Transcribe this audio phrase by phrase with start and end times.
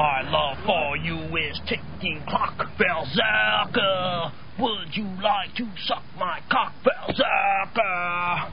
[0.00, 4.32] Our love for you is ticking clock, Berserker.
[4.60, 8.52] Would you like to suck my cock, Berserker?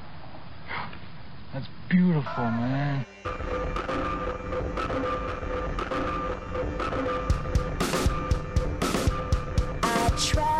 [1.54, 3.06] That's beautiful, man.
[9.84, 10.55] I tremble.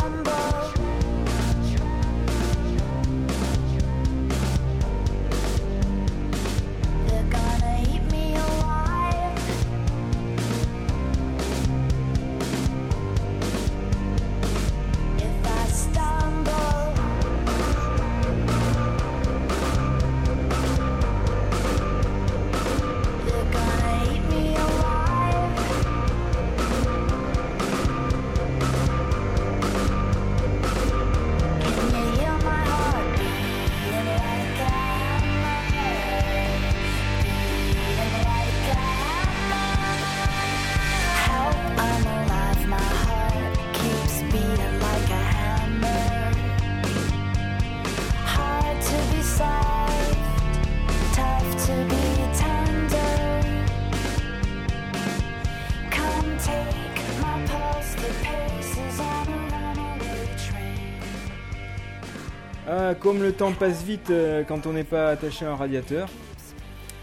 [63.06, 66.08] Comme le temps passe vite euh, quand on n'est pas attaché à un radiateur.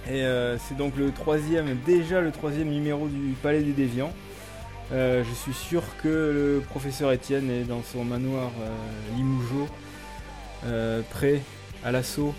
[0.06, 4.12] Et euh, c'est donc le troisième, déjà le troisième numéro du Palais des Déviants.
[4.92, 8.52] Euh, je suis sûr que le professeur Étienne est dans son manoir
[10.66, 11.40] euh, prêt
[11.86, 12.36] à l'assaut.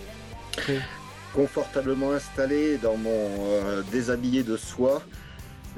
[1.32, 3.30] Confortablement installé dans mon
[3.90, 5.00] déshabillé de soie,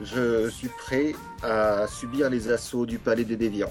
[0.03, 1.15] je suis prêt
[1.45, 3.71] à subir les assauts du Palais des Déviants.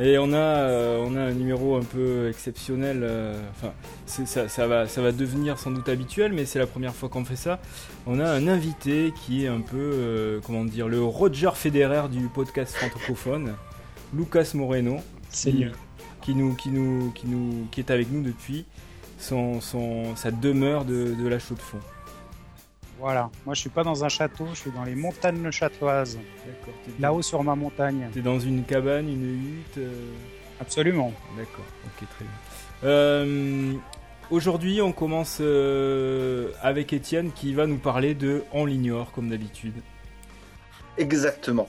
[0.00, 3.00] Et on a, euh, on a un numéro un peu exceptionnel.
[3.02, 3.72] euh, Enfin,
[4.06, 7.24] ça, ça va, ça va devenir sans doute habituel, mais c'est la première fois qu'on
[7.24, 7.58] fait ça.
[8.06, 12.28] On a un invité qui est un peu, euh, comment dire, le Roger Federer du
[12.28, 13.54] podcast francophone,
[14.14, 14.98] Lucas Moreno,
[15.30, 15.72] C'est qui, mieux.
[16.20, 18.66] qui nous, qui nous, qui nous, qui est avec nous depuis
[19.18, 21.80] son, son, sa demeure de, de la chaux de fond.
[22.98, 23.30] Voilà.
[23.46, 26.18] Moi, je suis pas dans un château, je suis dans les montagnes châtoises.
[26.46, 26.74] D'accord.
[26.98, 28.08] Là-haut sur ma montagne.
[28.12, 29.78] t'es dans une cabane, une hutte.
[29.78, 29.92] euh,
[30.60, 31.12] Absolument.
[31.36, 32.88] D'accord, ok, très bien.
[32.88, 33.72] Euh,
[34.30, 39.72] Aujourd'hui, on commence euh, avec Étienne qui va nous parler de On l'ignore, comme d'habitude.
[40.98, 41.66] Exactement.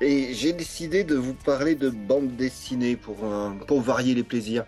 [0.00, 4.64] Et j'ai décidé de vous parler de bande dessinée pour, euh, pour varier les plaisirs.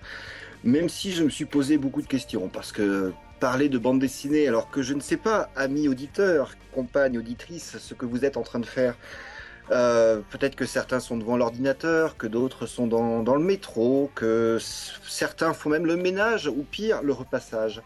[0.63, 4.47] Même si je me suis posé beaucoup de questions, parce que parler de bande dessinée
[4.47, 8.43] alors que je ne sais pas, amis auditeurs, compagnes auditrices, ce que vous êtes en
[8.43, 8.95] train de faire.
[9.73, 14.59] Euh, Peut-être que certains sont devant l'ordinateur, que d'autres sont dans, dans le métro, que
[14.61, 17.83] certains font même le ménage, ou pire, le repassage.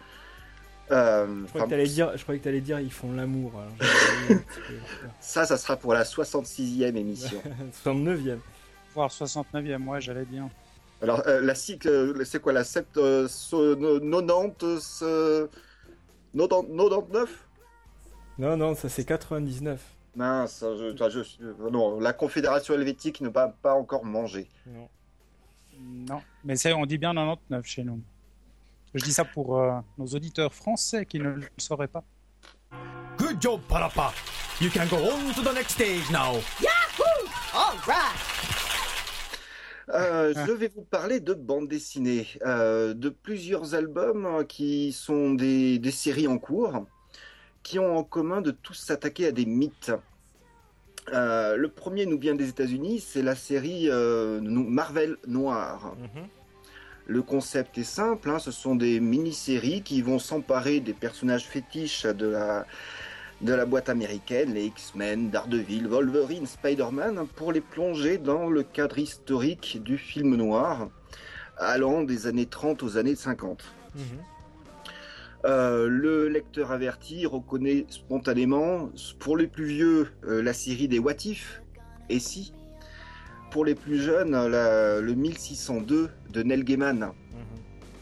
[0.90, 3.52] Euh, Je croyais enfin, que dire, je croyais que t'allais dire ils font l'amour.
[5.20, 7.42] ça, ça sera pour la 66e émission.
[7.86, 8.40] 69e.
[8.94, 10.50] Voire 69e, moi, j'allais bien.
[11.02, 15.46] Alors, euh, la cycle, euh, c'est quoi la sept, euh, so- no- 90, euh,
[16.34, 17.46] 90 99
[18.38, 19.80] Non, non, ça c'est 99.
[20.14, 24.48] Mince, je, enfin, je suis- euh, non, la Confédération helvétique ne va pas encore manger.
[24.66, 24.88] Non.
[25.78, 26.22] Non.
[26.44, 28.00] Mais c'est, on dit bien 99 chez nous.
[28.94, 32.02] Je dis ça pour euh, nos auditeurs français qui ne le sauraient pas.
[33.18, 34.12] Good job, Parappa.
[34.62, 36.40] You can go on to the next stage now.
[39.90, 45.34] Euh, je vais vous parler de bande dessinée, euh, de plusieurs albums euh, qui sont
[45.34, 46.86] des, des séries en cours,
[47.62, 49.92] qui ont en commun de tous s'attaquer à des mythes.
[51.12, 53.88] Euh, le premier nous vient des États-Unis, c'est la série
[54.42, 55.94] Marvel Noir.
[57.08, 62.04] Le concept est simple, hein, ce sont des mini-séries qui vont s'emparer des personnages fétiches
[62.04, 62.66] de la,
[63.42, 68.98] de la boîte américaine, les X-Men, Daredevil, Wolverine, Spider-Man, pour les plonger dans le cadre
[68.98, 70.88] historique du film noir,
[71.58, 73.62] allant des années 30 aux années 50.
[75.44, 81.24] Euh, le lecteur averti reconnaît spontanément, pour les plus vieux, euh, la série des What
[81.24, 81.62] If,
[82.08, 82.52] et si
[83.52, 87.12] Pour les plus jeunes, la- le 1602 de Neil Gaiman,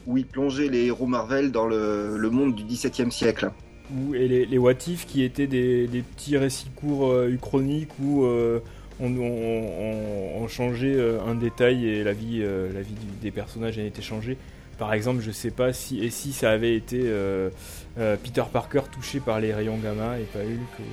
[0.07, 3.51] où il plongeait les héros Marvel dans le, le monde du XVIIe siècle.
[3.93, 7.91] Ou, et les, les What If qui étaient des, des petits récits courts euh, uchroniques
[8.03, 8.61] où euh,
[9.01, 13.21] on, on- on- on changeait euh, un détail et la vie, euh, la vie du-
[13.21, 14.37] des personnages a été changée.
[14.79, 16.99] Par exemple, je sais pas si et si ça avait été
[18.25, 20.87] Peter Parker touché par les rayons gamma et pas Hulk.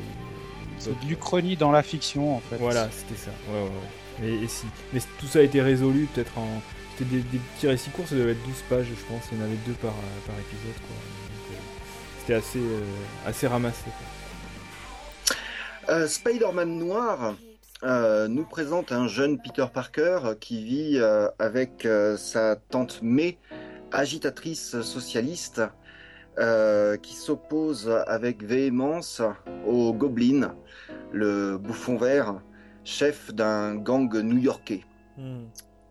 [0.77, 2.57] C'est de l'Uchronie dans la fiction, en fait.
[2.57, 3.31] Voilà, c'était ça.
[3.51, 4.39] Ouais, ouais, ouais.
[4.41, 4.65] Et, et si.
[4.93, 6.61] Mais tout ça a été résolu peut-être en.
[6.95, 9.23] C'était des, des petits récits courts, ça devait être 12 pages, je pense.
[9.31, 9.93] Il y en avait deux par,
[10.27, 10.95] par épisode, quoi.
[12.31, 12.79] C'était assez, euh,
[13.25, 13.89] assez ramassé.
[15.89, 17.35] Euh, Spider-Man noir,
[17.83, 20.99] euh, nous présente un jeune Peter Parker qui vit
[21.39, 21.85] avec
[22.17, 23.37] sa tante May,
[23.91, 25.61] agitatrice socialiste,
[27.01, 29.21] qui s'oppose avec véhémence
[29.67, 30.55] au Goblin,
[31.11, 32.41] le bouffon vert,
[32.85, 34.85] chef d'un gang new-yorkais.
[35.17, 35.47] Hmm.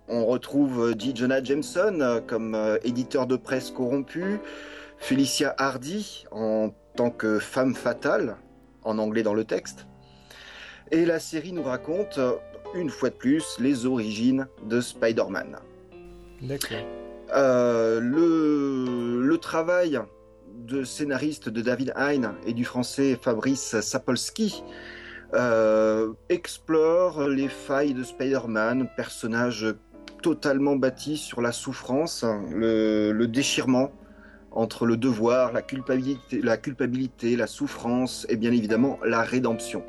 [0.08, 1.12] On retrouve J.
[1.14, 4.40] Jonah Jameson comme éditeur de presse corrompu,
[5.00, 8.36] Felicia Hardy en tant que femme fatale,
[8.84, 9.86] en anglais dans le texte.
[10.92, 12.20] Et la série nous raconte,
[12.74, 15.56] une fois de plus, les origines de Spider-Man.
[16.42, 16.78] D'accord.
[17.34, 20.00] Euh, le, le travail
[20.66, 24.62] de scénariste de David Hein et du français Fabrice Sapolsky
[25.34, 29.66] euh, explore les failles de Spider-Man, personnage
[30.22, 33.90] totalement bâti sur la souffrance, le, le déchirement
[34.52, 39.84] entre le devoir, la culpabilité, la culpabilité, la souffrance et bien évidemment la rédemption.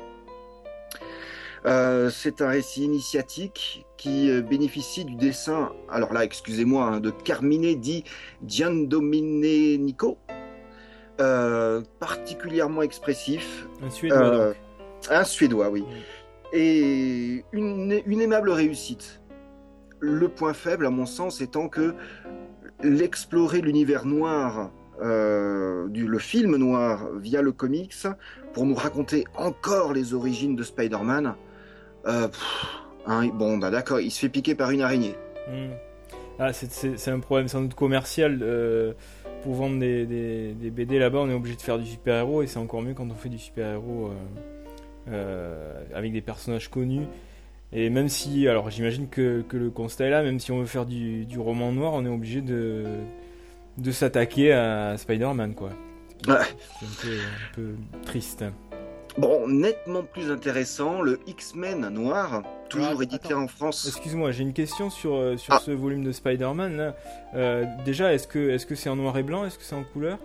[1.64, 7.10] Euh, c'est un récit initiatique qui euh, bénéficie du dessin, alors là, excusez-moi, hein, de
[7.10, 8.02] Carmine di
[8.44, 10.18] Giandomenico,
[11.20, 14.56] euh, particulièrement expressif, Un Suédois, Euh, donc.
[15.10, 15.84] un Suédois, oui,
[16.52, 19.20] et une, une aimable réussite.
[20.00, 21.94] Le point faible, à mon sens, étant que
[22.82, 24.70] l'explorer l'univers noir,
[25.00, 27.94] euh, du, le film noir via le comics,
[28.52, 31.34] pour nous raconter encore les origines de Spider-Man,
[32.06, 32.28] euh,
[33.06, 35.14] hein, bon, bah d'accord, il se fait piquer par une araignée.
[35.48, 35.70] Hmm.
[36.38, 38.40] Ah, c'est- un problème sans doute commercial.
[38.42, 38.92] euh,
[39.42, 42.58] pour vendre des, des- BD là-bas, on est obligé de faire du super-héros et c'est
[42.60, 44.12] encore mieux quand on fait du super-héros
[45.94, 47.06] avec des personnages connus.
[47.72, 50.66] Et même si, alors j'imagine que, que le constat est là, même si on veut
[50.66, 52.84] faire du, du roman noir, on est obligé de,
[53.78, 55.70] de s'attaquer à Spider-Man, quoi.
[56.28, 56.34] Ouais.
[56.80, 57.74] C'est un peu, un peu
[58.04, 58.44] triste.
[59.18, 63.42] Bon, nettement plus intéressant, le X-Men noir, toujours Ah, édité attends.
[63.42, 63.86] en France.
[63.86, 65.60] Excuse-moi, j'ai une question sur, euh, sur Ah.
[65.62, 66.94] ce volume de Spider-Man.
[67.34, 69.44] Euh, déjà, est-ce que est-ce que c'est en noir et blanc?
[69.44, 70.18] Est-ce que c'est en couleur?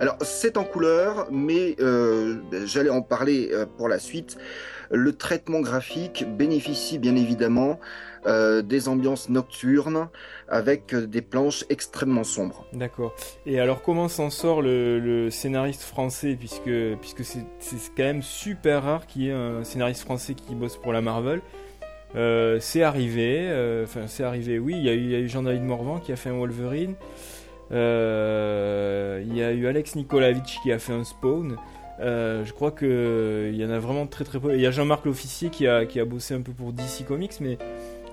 [0.00, 4.36] Alors, c'est en couleur, mais euh, j'allais en parler euh, pour la suite.
[4.94, 7.78] Le traitement graphique bénéficie bien évidemment
[8.26, 10.08] euh, des ambiances nocturnes
[10.48, 12.64] avec euh, des planches extrêmement sombres.
[12.72, 13.14] D'accord.
[13.44, 17.44] Et alors, comment s'en sort le, scénariste français Puisque, c'est,
[17.94, 21.42] quand même super rare qu'il y ait un scénariste français qui bosse pour la Marvel.
[22.16, 23.50] Euh, c'est arrivé,
[23.82, 24.74] enfin, c'est arrivé, oui.
[24.78, 26.94] Il y a eu, Jean-David Morvan qui a fait un Wolverine.
[27.70, 27.76] Il
[29.36, 31.58] y a eu Alex Nikolavitch qui a fait un Spawn.
[32.00, 34.54] Euh, je crois que il y en a vraiment très très peu.
[34.54, 37.40] Il y a Jean-Marc L'Officier qui a, qui a bossé un peu pour DC Comics,
[37.40, 37.58] mais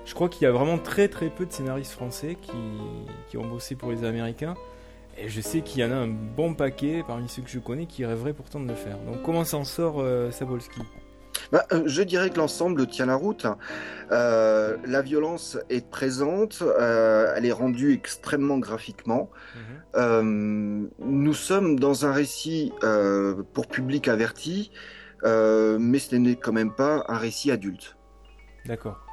[0.04, 3.74] je crois qu'il y a vraiment très très peu de scénaristes français qui, ont bossé
[3.74, 4.54] pour les Américains.
[5.18, 7.86] Et je sais qu'il y en a un bon paquet parmi ceux que je connais
[7.86, 8.98] qui rêveraient pourtant de le faire.
[8.98, 10.30] Donc comment s'en sort euh,
[11.50, 13.46] Bah, euh, je dirais que l'ensemble tient la route.
[14.10, 19.30] Euh, la violence est présente, euh, elle est rendue extrêmement graphiquement.
[19.96, 20.22] Euh,
[20.98, 24.70] nous sommes dans un récit euh, pour public averti,
[25.24, 27.96] euh, mais ce n'est quand même pas un récit adulte.
[28.66, 29.04] D'accord.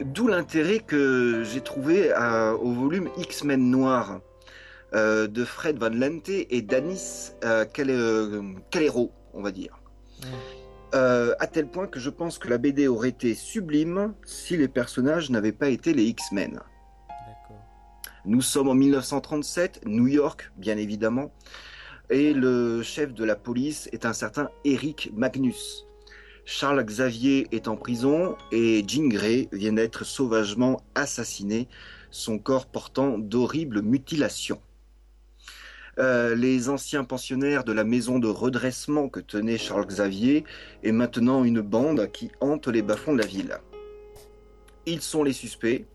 [0.00, 4.20] D'où l'intérêt que j'ai trouvé à- au volume X-Men Noir
[4.94, 9.79] euh, de Fred Van Lente et Danis Cale- euh, Calero, on va dire.
[10.92, 14.66] Euh, à tel point que je pense que la BD aurait été sublime si les
[14.66, 16.60] personnages n'avaient pas été les X-Men.
[18.24, 21.32] Nous sommes en 1937, New York, bien évidemment,
[22.10, 25.86] et le chef de la police est un certain Eric Magnus.
[26.44, 31.68] Charles Xavier est en prison et Jean Grey vient d'être sauvagement assassiné,
[32.10, 34.60] son corps portant d'horribles mutilations.
[35.98, 40.44] Euh, les anciens pensionnaires de la maison de redressement que tenait Charles Xavier
[40.82, 43.58] est maintenant une bande qui hante les bas-fonds de la ville.
[44.86, 45.86] Ils sont les suspects,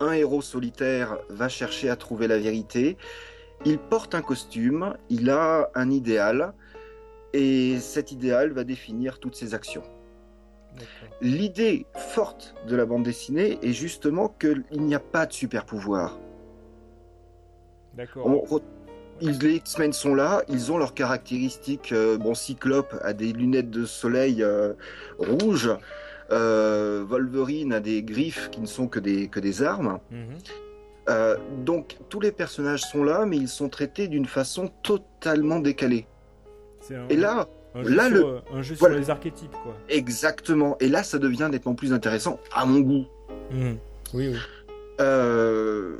[0.00, 2.96] un héros solitaire va chercher à trouver la vérité.
[3.64, 6.54] Il porte un costume, il a un idéal,
[7.32, 9.84] et cet idéal va définir toutes ses actions.
[11.20, 16.18] L'idée forte de la bande dessinée est justement qu'il n'y a pas de super pouvoir.
[17.94, 18.26] D'accord.
[18.26, 18.60] On
[19.22, 21.92] ils- les X-Men sont là, ils ont leurs caractéristiques.
[21.92, 24.72] euh, bon, Cyclope a des lunettes de soleil euh,
[25.18, 25.70] rouges,
[26.30, 29.98] euh, Wolverine a des griffes qui ne sont que des, que des armes.
[30.10, 30.18] Mhm.
[31.08, 36.06] Euh, donc tous les personnages sont là, mais ils sont traités d'une façon totalement décalée.
[36.90, 38.94] Un, Et là, un jeu, là, sur, le- un jeu voilà.
[38.94, 39.74] sur les archétypes, quoi.
[39.88, 40.76] exactement.
[40.80, 43.06] Et là, ça devient nettement plus intéressant à mon goût.
[43.50, 43.78] Mhm.
[44.14, 44.36] Oui, oui.
[45.00, 45.96] Euh,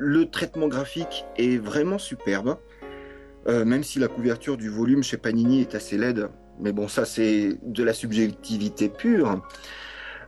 [0.00, 2.56] le traitement graphique est vraiment superbe.
[3.46, 6.28] Euh, même si la couverture du volume chez Panini est assez laide,
[6.58, 9.42] mais bon, ça c'est de la subjectivité pure.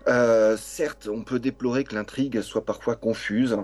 [0.09, 3.57] Euh, certes, on peut déplorer que l'intrigue soit parfois confuse,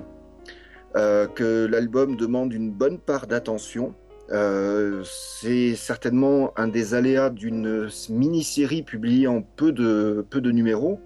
[0.97, 3.95] euh, que l'album demande une bonne part d'attention.
[4.31, 11.01] C'est certainement un des aléas d'une mini-série publiée en peu de, peu de numéros.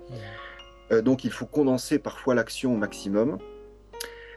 [1.05, 3.39] Donc il faut condenser parfois l'action au maximum.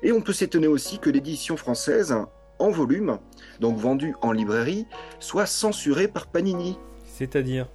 [0.04, 2.16] Et on peut s'étonner aussi que l'édition française,
[2.60, 3.20] en volume,
[3.60, 4.86] donc vendue en librairie,
[5.20, 6.78] soit censurée par Panini.
[7.06, 7.68] C'est-à-dire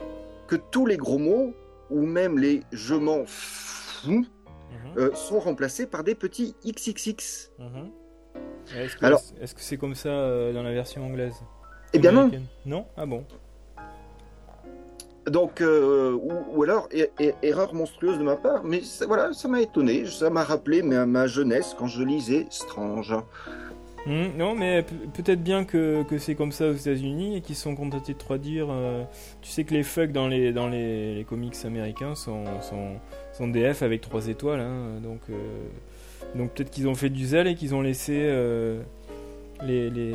[0.46, 1.54] Que tous les gros mots,
[1.90, 4.24] ou même les je m'en fous,
[4.72, 7.50] Mhm, euh, sont remplacés par des petits XXX.
[7.58, 7.90] mhm.
[8.76, 11.34] Est-ce que Alors- est-ce que c'est comme ça euh, dans la version anglaise?
[11.92, 12.30] Eh bien non.
[12.64, 12.86] Non?
[12.96, 13.24] Ah bon
[15.30, 19.32] Donc, euh, ou, ou alors, er- er- erreur monstrueuse de ma part, mais ça, voilà,
[19.32, 20.04] ça m'a étonné.
[20.06, 23.14] Ça m'a rappelé ma, ma jeunesse quand je lisais Strange.
[24.06, 27.54] Hmm, non, mais pe- peut-être bien que, que c'est comme ça aux États-Unis et qu'ils
[27.54, 28.68] sont contentés de traduire.
[28.70, 29.04] euh,
[29.42, 32.96] tu sais que les fucks dans les, dans les, les comics américains sont, sont,
[33.32, 34.60] sont des F avec trois étoiles.
[34.60, 35.34] hein, donc euh,
[36.34, 38.80] donc peut-être qu'ils ont fait du zèle et qu'ils ont laissé euh,
[39.62, 40.14] les, les,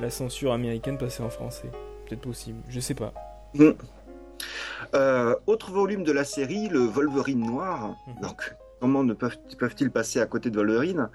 [0.00, 1.68] la censure américaine passer en français.
[2.06, 3.12] Peut-être possible, je sais pas.
[3.58, 3.74] Euh,
[5.46, 7.96] autre volume de la série, le Wolverine noir.
[8.06, 8.20] Mhm.
[8.22, 11.08] Donc, comment ne peuvent- peuvent-ils passer à côté de Wolverine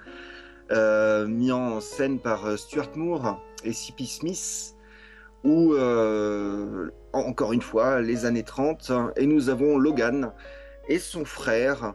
[0.70, 4.04] Euh, Mis en scène par euh, Stuart Moore et C.P.
[4.06, 4.74] Smith,
[5.44, 10.32] où, euh, en- encore une fois, les années 30, et nous avons Logan
[10.88, 11.92] et son frère,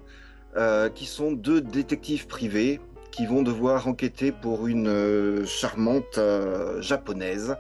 [0.58, 2.80] euh, qui sont deux détectives privés
[3.12, 7.56] qui vont devoir enquêter pour une euh, charmante euh, japonaise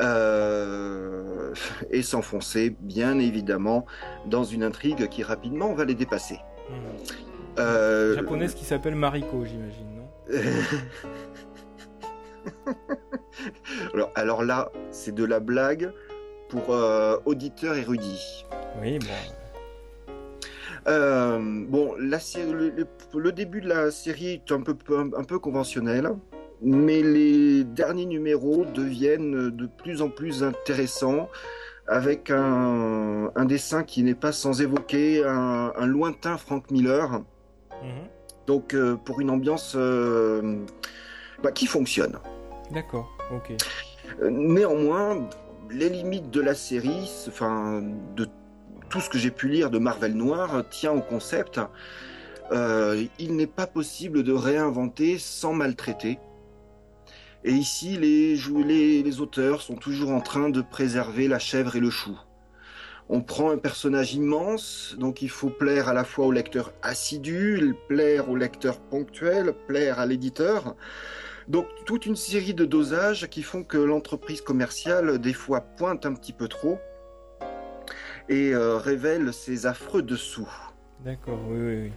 [0.00, 1.52] euh,
[1.90, 3.86] et s'enfoncer bien évidemment
[4.26, 6.38] dans une intrigue qui rapidement va les dépasser.
[7.58, 10.08] Euh, Japonaise qui s'appelle Mariko, j'imagine, non?
[13.94, 15.92] Alors, alors là, c'est de la blague
[16.48, 18.44] pour euh, auditeurs érudits.
[18.80, 20.14] Oui, bon.
[20.86, 22.86] Euh, bon, la le, le-
[23.18, 26.10] le début de la série est un peu, un, un peu conventionnel,
[26.62, 31.28] mais les derniers numéros deviennent de plus en plus intéressants,
[31.86, 37.20] avec un, un dessin qui n'est pas sans évoquer un, un lointain Frank Miller.
[37.82, 38.08] Mhm.
[38.46, 40.64] Donc, euh, pour une ambiance euh,
[41.42, 42.18] bah, qui fonctionne.
[42.72, 43.54] D'accord, ok.
[44.22, 45.28] Euh, Néanmoins,
[45.70, 47.82] les limites de la série, enfin
[48.16, 48.28] de
[48.90, 51.60] tout ce que j'ai pu lire de Marvel Noir, tient au concept.
[52.52, 56.18] Euh, il n'est pas possible de réinventer sans maltraiter.
[57.46, 58.36] Et ici, les,
[59.02, 62.18] les auteurs sont toujours en train de préserver la chèvre et le chou.
[63.10, 67.74] On prend un personnage immense, donc il faut plaire à la fois au lecteur assidu,
[67.86, 70.74] plaire au lecteur ponctuel, plaire à l'éditeur.
[71.46, 76.14] Donc toute une série de dosages qui font que l'entreprise commerciale des fois pointe un
[76.14, 76.78] petit peu trop
[78.30, 80.48] et euh, révèle ses affreux dessous.
[81.04, 81.92] D'accord, oui, oui, oui.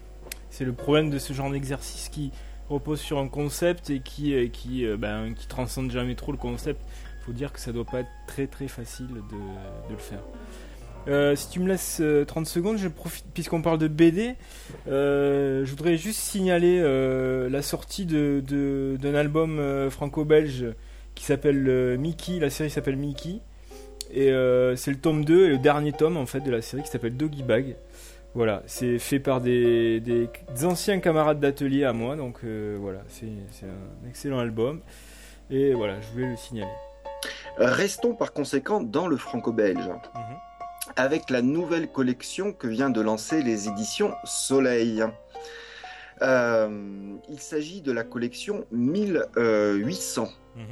[0.50, 2.34] C'est le problème de ce genre d'exercice qui
[2.70, 6.38] repose sur un concept et qui, euh, qui, euh, ben, qui transcende jamais trop le
[6.38, 6.82] concept.
[7.26, 9.22] faut dire que ça doit pas être très très facile de,
[9.90, 10.22] de le faire.
[11.08, 14.36] Euh, si tu me laisses euh, 30 secondes, je profite, puisqu'on parle de BD,
[14.88, 16.82] je voudrais juste signaler
[17.50, 20.66] la sortie de, de- d'un album franco-belge
[21.16, 23.40] qui s'appelle Mickey, la série s'appelle Mickey,
[24.12, 24.28] et
[24.76, 27.16] c'est le tome 2 et le dernier tome en fait de la série qui s'appelle
[27.18, 27.76] Doggy Bag.
[28.38, 33.00] Voilà, c'est fait par des, des- des anciens camarades d'atelier à moi, donc euh, voilà,
[33.08, 34.82] c'est un excellent album,
[35.50, 36.70] et voilà, je voulais le signaler.
[37.58, 40.36] Restons par conséquent dans le franco-belge Mhm.
[40.98, 45.04] avec la nouvelle collection que vient de lancer les éditions Soleil.
[46.22, 50.28] Euh, il s'agit de la collection 1800.
[50.56, 50.64] Mhm.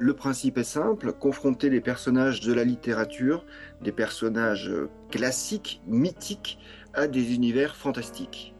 [0.00, 3.44] Le principe est simple, confronter les personnages de la littérature,
[3.82, 4.70] des personnages
[5.10, 6.58] classiques, mythiques,
[6.94, 8.54] à des univers fantastiques.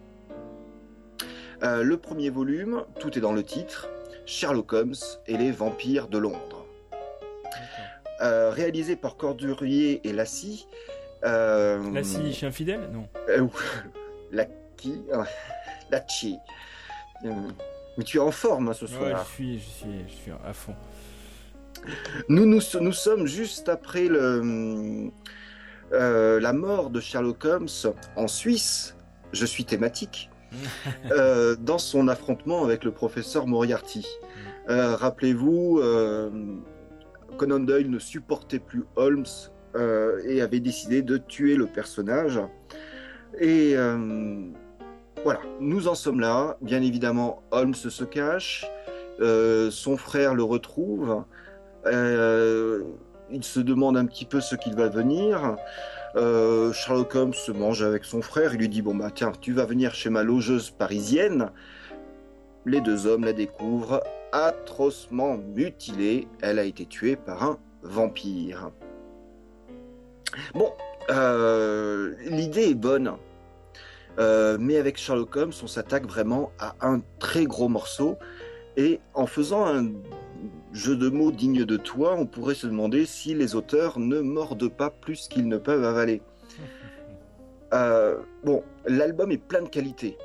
[1.62, 3.88] Euh, le premier volume, tout est dans le titre,
[4.26, 4.94] Sherlock Holmes
[5.26, 6.66] et les vampires de Londres.
[8.20, 10.66] Euh, réalisé par Cordurier et Lassie.
[11.24, 13.08] Euh, Là, si chien fidèle Non.
[13.28, 13.46] euh,
[15.90, 16.36] Lachi.
[17.24, 17.32] Euh,
[17.96, 19.26] mais tu es en forme hein, ce Ouais, soir.
[19.28, 20.76] je suis, je suis, je suis à fond.
[22.28, 25.10] Nous, nous, nous sommes juste après le,
[25.92, 27.68] euh, la mort de Sherlock Holmes
[28.16, 28.96] en Suisse.
[29.32, 30.30] Je suis thématique.
[31.10, 34.06] euh, dans son affrontement avec le professeur Moriarty.
[34.70, 35.82] Euh, Rappelez-vous,
[37.36, 39.26] Conan Doyle ne supportait plus Holmes
[40.26, 42.40] et avait décidé de tuer le personnage.
[43.38, 43.74] Et
[45.22, 46.56] voilà, nous en sommes là.
[46.62, 48.66] Bien évidemment, Holmes se cache.
[49.20, 51.24] Son frère le retrouve.
[51.86, 52.82] Euh,
[53.30, 55.56] il se demande un petit peu ce qu'il va venir.
[56.16, 58.54] Euh, Sherlock Holmes se mange avec son frère.
[58.54, 61.50] Il lui dit Bon, bah tiens, tu vas venir chez ma logeuse parisienne.
[62.66, 66.28] Les deux hommes la découvrent atrocement mutilée.
[66.40, 68.70] Elle a été tuée par un vampire.
[70.54, 70.72] Bon,
[71.10, 73.12] euh, l'idée est bonne.
[74.18, 78.16] Euh, mais avec Sherlock Holmes, on s'attaque vraiment à un très gros morceau.
[78.76, 79.86] Et en faisant un
[80.72, 84.68] jeu de mots digne de toi, on pourrait se demander si les auteurs ne mordent
[84.68, 86.22] pas plus qu'ils ne peuvent avaler.
[87.74, 90.16] Euh, bon, l'album est plein de qualité.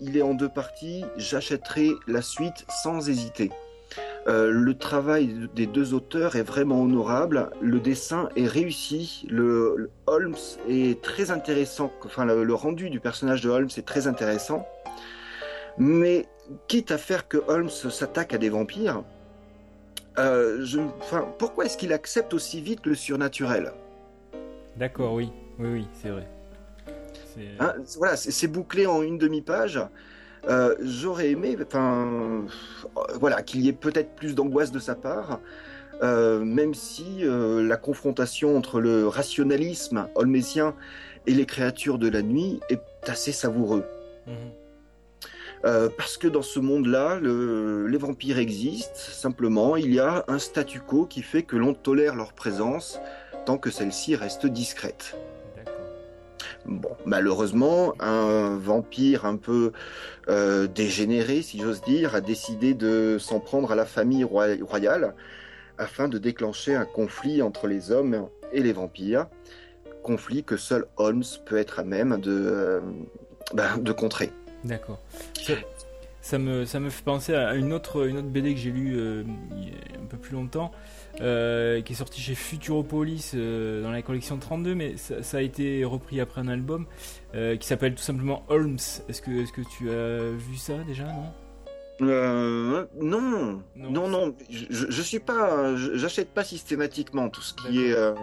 [0.00, 1.04] Il est en deux parties.
[1.18, 3.50] J'achèterai la suite sans hésiter.
[4.26, 7.50] Euh, le travail des deux auteurs est vraiment honorable.
[7.60, 9.26] Le dessin est réussi.
[9.28, 10.36] Le, le Holmes
[10.68, 11.92] est très intéressant.
[12.06, 14.66] Enfin, le, le rendu du personnage de Holmes est très intéressant.
[15.78, 16.26] Mais
[16.66, 19.02] quitte à faire que Holmes s'attaque à des vampires,
[20.18, 23.72] euh, je, enfin, pourquoi est-ce qu'il accepte aussi vite le surnaturel?
[24.76, 25.30] D'accord, oui.
[25.58, 26.28] Oui, oui, c'est vrai.
[27.34, 29.80] C'est- Hein, Voilà, c'est bouclé en une demi-page.
[30.48, 32.46] Euh, J'aurais aimé, enfin,
[32.96, 35.40] euh, voilà, qu'il y ait peut-être plus d'angoisse de sa part,
[36.02, 40.74] euh, même si euh, la confrontation entre le rationalisme holmésien
[41.26, 43.84] et les créatures de la nuit est assez savoureux.
[44.26, 44.34] Mhm.
[45.64, 50.38] Euh, parce que dans ce monde-là, le- les vampires existent, simplement, il y a un
[50.38, 53.00] statu quo qui fait que l'on tolère leur présence
[53.44, 55.16] tant que celle-ci reste discrète.
[56.64, 59.72] Bon, malheureusement, un vampire un peu
[60.28, 65.14] euh, dégénéré, si j'ose dire, a décidé de s'en prendre à la famille royale
[65.78, 69.26] afin de déclencher un conflit entre les hommes et les vampires.
[70.02, 72.80] Conflit que seul Holmes peut être à même de, euh,
[73.54, 74.30] ben, de contrer.
[74.64, 75.00] D'accord.
[75.40, 75.54] Ça,
[76.20, 78.98] ça me, ça me fait penser à une autre, une autre BD que j'ai lue
[78.98, 79.22] euh,
[79.56, 80.72] il y a un peu plus longtemps,
[81.20, 85.40] euh, qui est sortie chez Futuropolis euh, dans la collection 32, mais ça, ça a
[85.40, 86.86] été repris après un album
[87.32, 88.78] qui s'appelle tout simplement Holmes.
[89.08, 91.24] Est-ce que, est-ce que tu as vu ça déjà, non?
[92.00, 93.20] Euh, non,
[93.74, 93.90] Non.
[93.90, 97.92] non, non, je, je, suis pas, j'achète pas systématiquement tout ce qui est.
[97.92, 98.14] euh,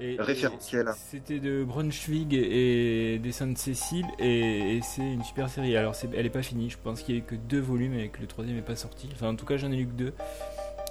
[0.00, 0.88] Et- Référentiel.
[0.96, 5.76] C'était de Brunswick et des Saintes Cécile et, et c'est une super série.
[5.76, 7.94] Alors c'est- elle est pas finie, je pense qu'il y a eu que deux volumes
[7.94, 9.08] et que le troisième est pas sorti.
[9.12, 10.12] Enfin en tout cas j'en ai lu que deux.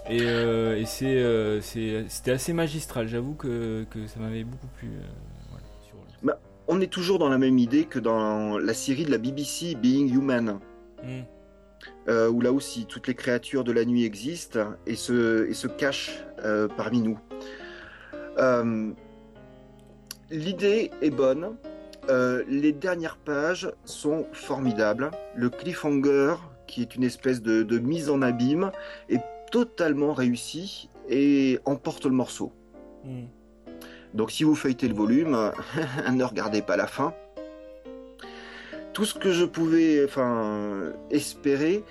[0.09, 4.67] Et, euh, et c'est, euh, c'est- c'était assez magistral, j'avoue que, que ça m'avait beaucoup
[4.77, 4.87] plu.
[4.89, 5.01] euh,
[5.49, 6.39] voilà, sur-
[6.71, 10.13] On est toujours dans la même idée que dans la série de la BBC Being
[10.13, 10.59] Human.
[11.03, 11.21] Hmm,
[12.31, 16.23] où là aussi toutes les créatures de la nuit existent et se, et se cachent
[16.77, 17.17] parmi nous.
[18.37, 18.91] Euh,
[20.31, 21.55] L'idée est bonne.
[22.09, 25.09] Euh, les dernières pages sont formidables.
[25.35, 26.35] Le cliffhanger,
[26.67, 28.71] qui est une espèce de, de mise en abîme,
[29.09, 32.51] est totalement réussi et emporte le morceau.
[33.03, 33.25] hmm.
[34.13, 35.51] Donc si vous feuilletez le volume,
[36.11, 37.13] ne regardez pas la fin.
[38.93, 41.83] Tout ce que je pouvais enfin, espérer,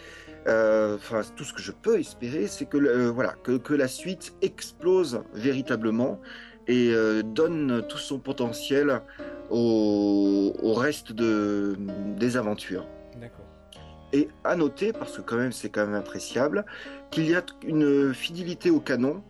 [0.46, 4.34] enfin tout ce que je peux espérer, c'est que, euh, voilà, que, que la suite
[4.42, 6.20] explose véritablement
[6.66, 9.00] et euh, donne tout son potentiel
[9.50, 11.76] au, au reste de,
[12.16, 12.86] des aventures.
[13.20, 13.46] D'accord.
[14.12, 16.64] Et à noter, parce que quand même c'est quand même appréciable,
[17.10, 19.22] qu'il y a une fidélité au canon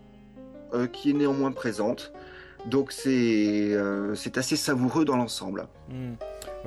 [0.75, 2.13] euh, qui est néanmoins présente.
[2.67, 5.69] Donc c'est euh, c'est assez savoureux dans l'ensemble.
[5.89, 6.15] Hmm.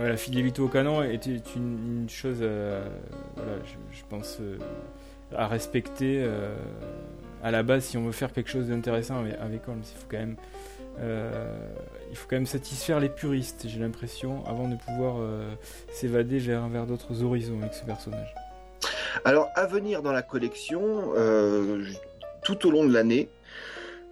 [0.08, 2.84] La fidélité au canon était une, chose, euh,
[3.36, 3.52] voilà,
[3.92, 4.58] je, pense, euh,
[5.36, 6.56] à respecter euh,
[7.44, 9.84] à la base si on veut faire quelque chose d'intéressant avec, avec Holmes.
[9.84, 10.36] Il faut quand même,
[12.10, 15.16] il faut quand même satisfaire les puristes, j'ai l'impression, avant de pouvoir
[15.92, 18.34] s'évader vers, vers d'autres horizons avec ce personnage.
[19.26, 21.14] Alors à venir dans la collection,
[22.44, 23.30] tout au long de l'année,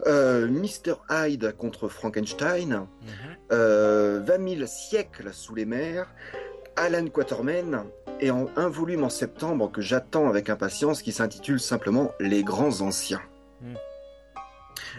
[0.08, 0.96] euh, Mr.
[1.10, 2.88] Hyde contre Frankenstein,
[3.52, 6.14] euh, 20 000 siècles sous les mers,
[6.76, 7.86] Alan Quatermain,
[8.22, 12.82] et en un volume en septembre que j'attends avec impatience qui s'intitule simplement Les Grands
[12.82, 13.22] Anciens.
[13.62, 13.76] Mm.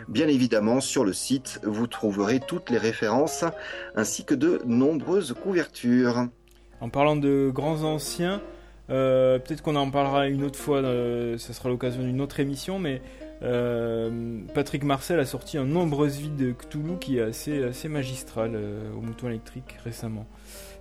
[0.08, 3.44] Bien évidemment, sur le site, vous trouverez toutes les références
[3.94, 6.28] ainsi que de nombreuses couvertures.
[6.80, 8.40] En parlant de grands anciens,
[8.90, 12.78] euh, peut-être qu'on en parlera une autre fois, euh, ça sera l'occasion d'une autre émission,
[12.78, 13.02] mais
[13.42, 18.52] euh, Patrick Marcel a sorti un Nombreuse vie de Cthulhu qui est assez, assez magistral
[18.54, 20.26] euh, au mouton électrique récemment.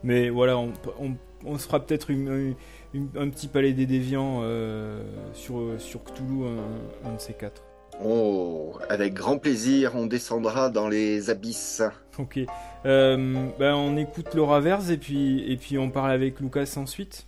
[0.04, 2.56] Mais voilà, on, on, on se fera peut-être une-
[2.94, 5.02] une- un petit palais des déviants euh,
[5.34, 7.64] sur, sur Cthulhu, un, un de ces quatre.
[8.04, 11.82] Oh, avec grand plaisir, on descendra dans les abysses.
[12.18, 12.40] Ok,
[12.86, 17.28] ben, on écoute Laura Verse et puis, et puis on parle avec Lucas ensuite.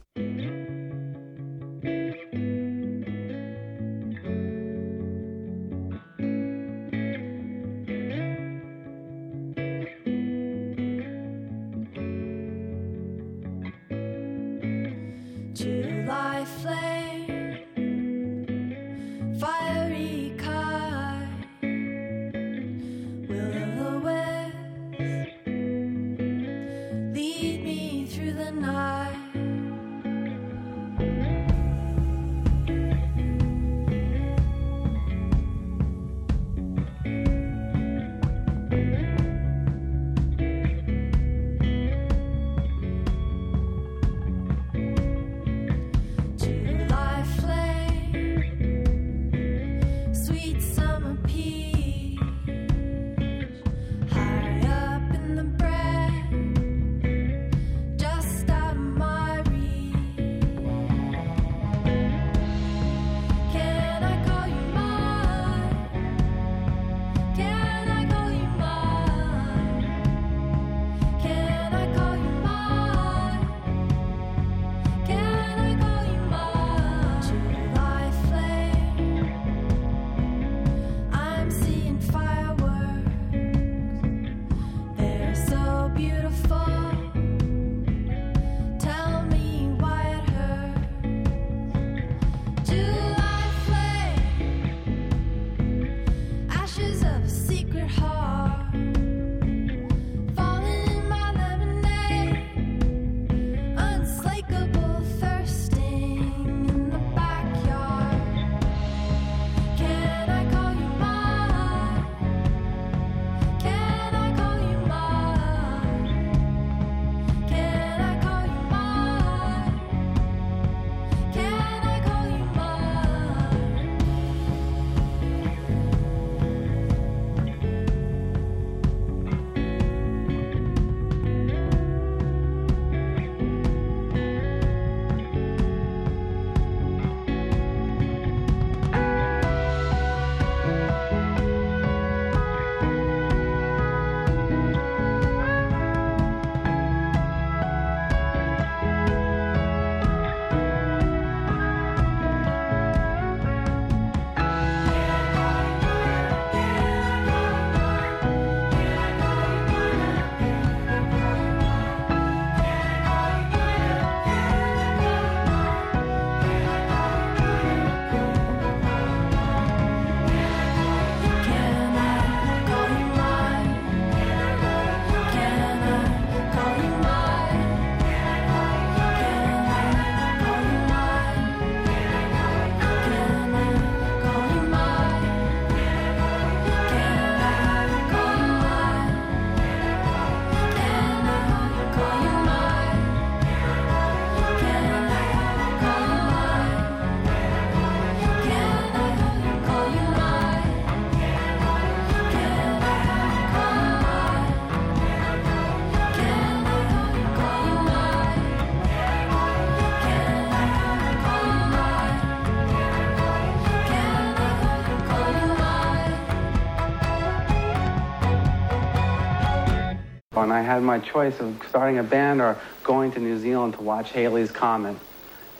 [220.51, 223.81] When I had my choice of starting a band or going to New Zealand to
[223.83, 224.97] watch Haley's Comet,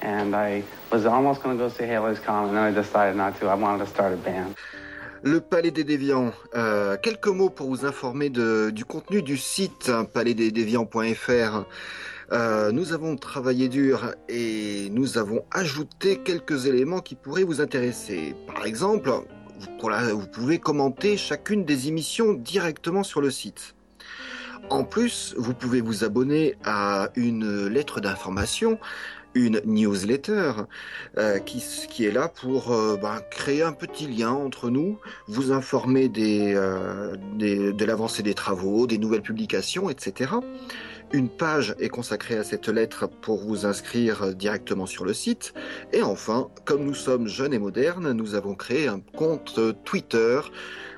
[0.01, 3.39] and I was almost going to go see Haley's Comet, and then I decided not
[3.39, 3.47] to.
[3.47, 4.53] I wanted to start a band.
[5.23, 6.33] Le Palais des Déviants.
[6.55, 11.63] Euh, quelques mots pour vous informer de- du contenu du site hein, palaisdesdéviants.fr.
[12.33, 18.35] Euh, nous avons travaillé dur et nous avons ajouté quelques éléments qui pourraient vous intéresser.
[18.53, 23.73] Par exemple, vous, pour la- vous pouvez commenter chacune des émissions directement sur le site.
[24.71, 28.79] En plus, vous pouvez vous abonner à une lettre d'information,
[29.33, 30.53] une newsletter,
[31.17, 36.09] euh, qui, est là pour euh, ben, créer un petit lien entre nous, vous informer
[36.17, 40.31] euh, de l'avancée des travaux, des nouvelles publications, etc.
[41.13, 45.53] Une page est consacrée à cette lettre pour vous inscrire directement sur le site.
[45.91, 50.39] Et enfin, comme nous sommes jeunes et modernes, nous avons créé un compte Twitter.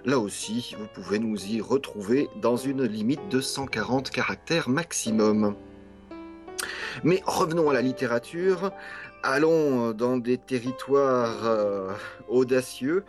[0.06, 5.56] Là aussi, vous pouvez nous y retrouver dans une limite de 140 caractères maximum.
[7.04, 8.71] Mais revenons à la littérature.
[9.23, 11.91] Allons dans des territoires euh,
[12.28, 13.04] audacieux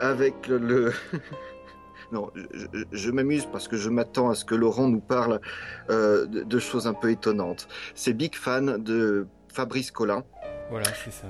[0.00, 0.92] avec le...
[2.12, 2.30] non,
[2.92, 5.40] je, m'amuse parce que je m'attends à ce que Laurent nous parle
[5.90, 7.68] euh, de, choses un peu étonnantes.
[7.94, 10.24] C'est big fan de Fabrice Collin.
[10.70, 11.28] Voilà, c'est ça.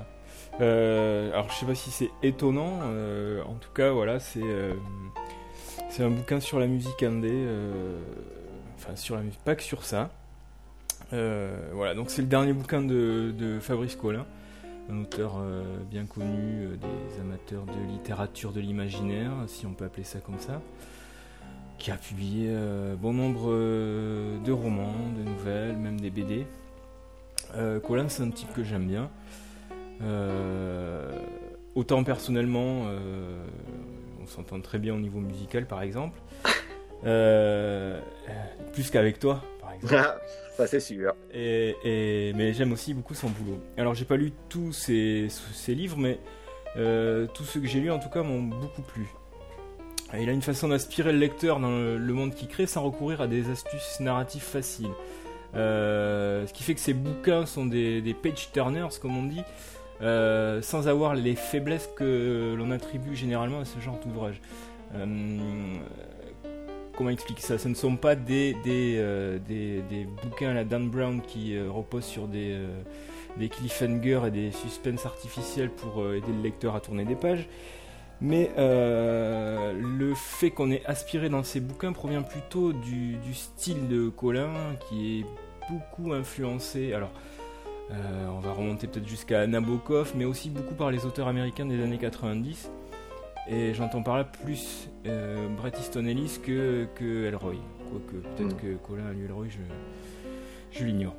[0.61, 2.81] Euh, alors, je sais pas si c'est étonnant.
[2.85, 4.41] euh, en tout cas, voilà, c'est
[5.91, 7.47] c'est un bouquin sur la musique indé.
[8.77, 10.11] enfin, sur la musique, pas que sur ça.
[11.11, 14.27] Voilà, donc c'est le dernier bouquin de, de Fabrice Collin,
[14.91, 19.85] un auteur euh, bien connu euh, des amateurs de littérature de l'imaginaire, si on peut
[19.85, 20.61] appeler ça comme ça,
[21.79, 26.47] qui a publié euh, bon nombre de romans, de nouvelles, même des BD.
[27.85, 29.11] Collin, c'est un type que j'aime bien.
[31.75, 32.85] Autant personnellement,
[34.23, 36.21] on s'entend très bien au niveau musical par exemple.
[37.03, 39.43] Plus qu'avec toi.
[40.57, 41.15] Ça c'est sûr.
[41.33, 43.61] Mais j'aime aussi beaucoup son boulot.
[43.77, 45.29] Alors j'ai pas lu tous ses,
[45.69, 46.19] livres, mais
[46.77, 49.07] euh, tous ceux que j'ai lus en tout cas m'ont beaucoup plu.
[50.19, 53.29] Il a une façon d'inspirer le lecteur dans le, monde qu'il crée sans recourir à
[53.29, 54.91] des astuces narratives faciles.
[55.55, 59.43] Euh, ce qui fait que ses bouquins sont des, des page turners, comme on dit,
[60.03, 64.41] euh, sans avoir les faiblesses que l'on attribue généralement à ce genre d'ouvrage.
[64.95, 65.77] Euh,
[67.01, 70.91] comment expliquer ça Ce ne sont pas des, des, euh, des, bouquins à la Dan
[70.91, 72.83] Brown qui euh, reposent sur des, euh,
[73.39, 77.49] des cliffhangers et des suspens artificiels pour aider le lecteur à tourner des pages.
[78.21, 84.11] Mais le fait qu'on ait aspiré dans ces bouquins provient plutôt du, du style de
[84.11, 84.51] Colin
[84.87, 85.27] qui est
[85.71, 86.93] beaucoup influencé.
[86.93, 87.13] Alors,
[87.91, 91.97] on va remonter peut-être jusqu'à Nabokov, mais aussi beaucoup par les auteurs américains des années
[91.97, 92.69] 90.
[93.49, 97.57] Et j'entends par là plus euh, Bret Easton Ellis que, que Elroy.
[97.91, 98.61] Quoique peut-être Mm.
[98.61, 99.59] que Colin a lu Elroy, je,
[100.79, 101.17] je l'ignore.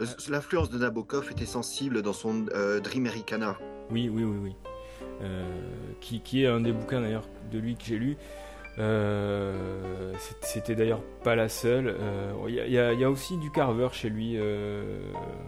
[0.00, 3.56] Euh, L'influence de Nabokov était sensible dans son euh, Dreamericana.
[3.90, 4.54] Oui, oui, oui, oui.
[5.22, 5.44] Euh,
[6.00, 8.16] qui, qui est un des bouquins d'ailleurs de lui que j'ai lu.
[8.78, 11.88] Euh, C'était d'ailleurs pas la seule.
[12.00, 14.34] Euh, Il y, a- y y aussi du Carver chez lui.
[14.36, 14.82] euh,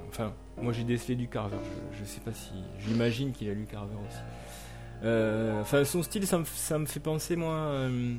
[0.09, 1.57] enfin, moi j'ai décelé du Carver.
[1.93, 2.53] Je, je sais pas si.
[2.81, 4.19] J'imagine qu'il a lu Carver aussi.
[5.05, 7.55] Euh, Enfin, son style, ça me, ça me fait penser, moi.
[7.55, 8.15] euh,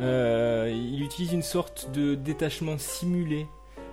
[0.00, 3.46] euh, il utilise une sorte de détachement simulé.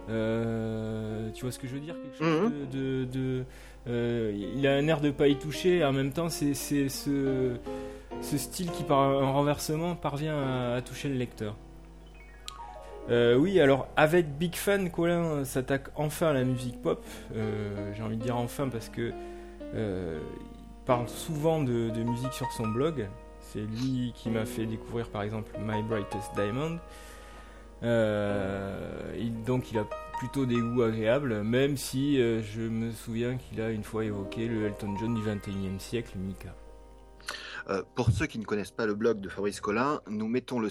[0.10, 1.96] Euh, tu vois ce que je veux dire?
[2.02, 2.52] Quelque chose Mhm.
[2.72, 3.44] de- de- de
[3.90, 7.56] euh, il a un air de pas y toucher et en même temps c'est ce,
[8.22, 11.56] ce style qui par un renversement parvient à, à toucher le lecteur.
[13.10, 17.04] Euh, oui, alors avec Big Fan, Colin s'attaque enfin à la musique pop.
[17.96, 19.12] J'ai envie de dire enfin parce que
[20.88, 23.08] parle souvent de, de musique sur son blog.
[23.42, 26.80] C'est lui qui m'a fait découvrir par exemple My Brightest Diamond.
[27.84, 29.86] Euh, il- donc il a
[30.18, 34.48] plutôt des goûts agréables, même si euh, je me souviens qu'il a une fois évoqué
[34.48, 36.56] le Elton John du 21e siècle, Mika.
[37.70, 40.70] Euh, pour ceux qui ne connaissent pas le blog de Fabrice Collin, nous mettons le,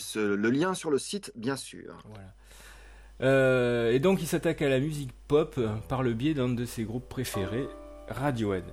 [0.51, 1.99] lien sur le site, bien sûr.
[2.09, 3.93] Voilà.
[3.93, 7.09] Et donc il s'attaque à la musique pop par le biais d'un de ses groupes
[7.09, 7.69] préférés,
[8.09, 8.65] Radiohead.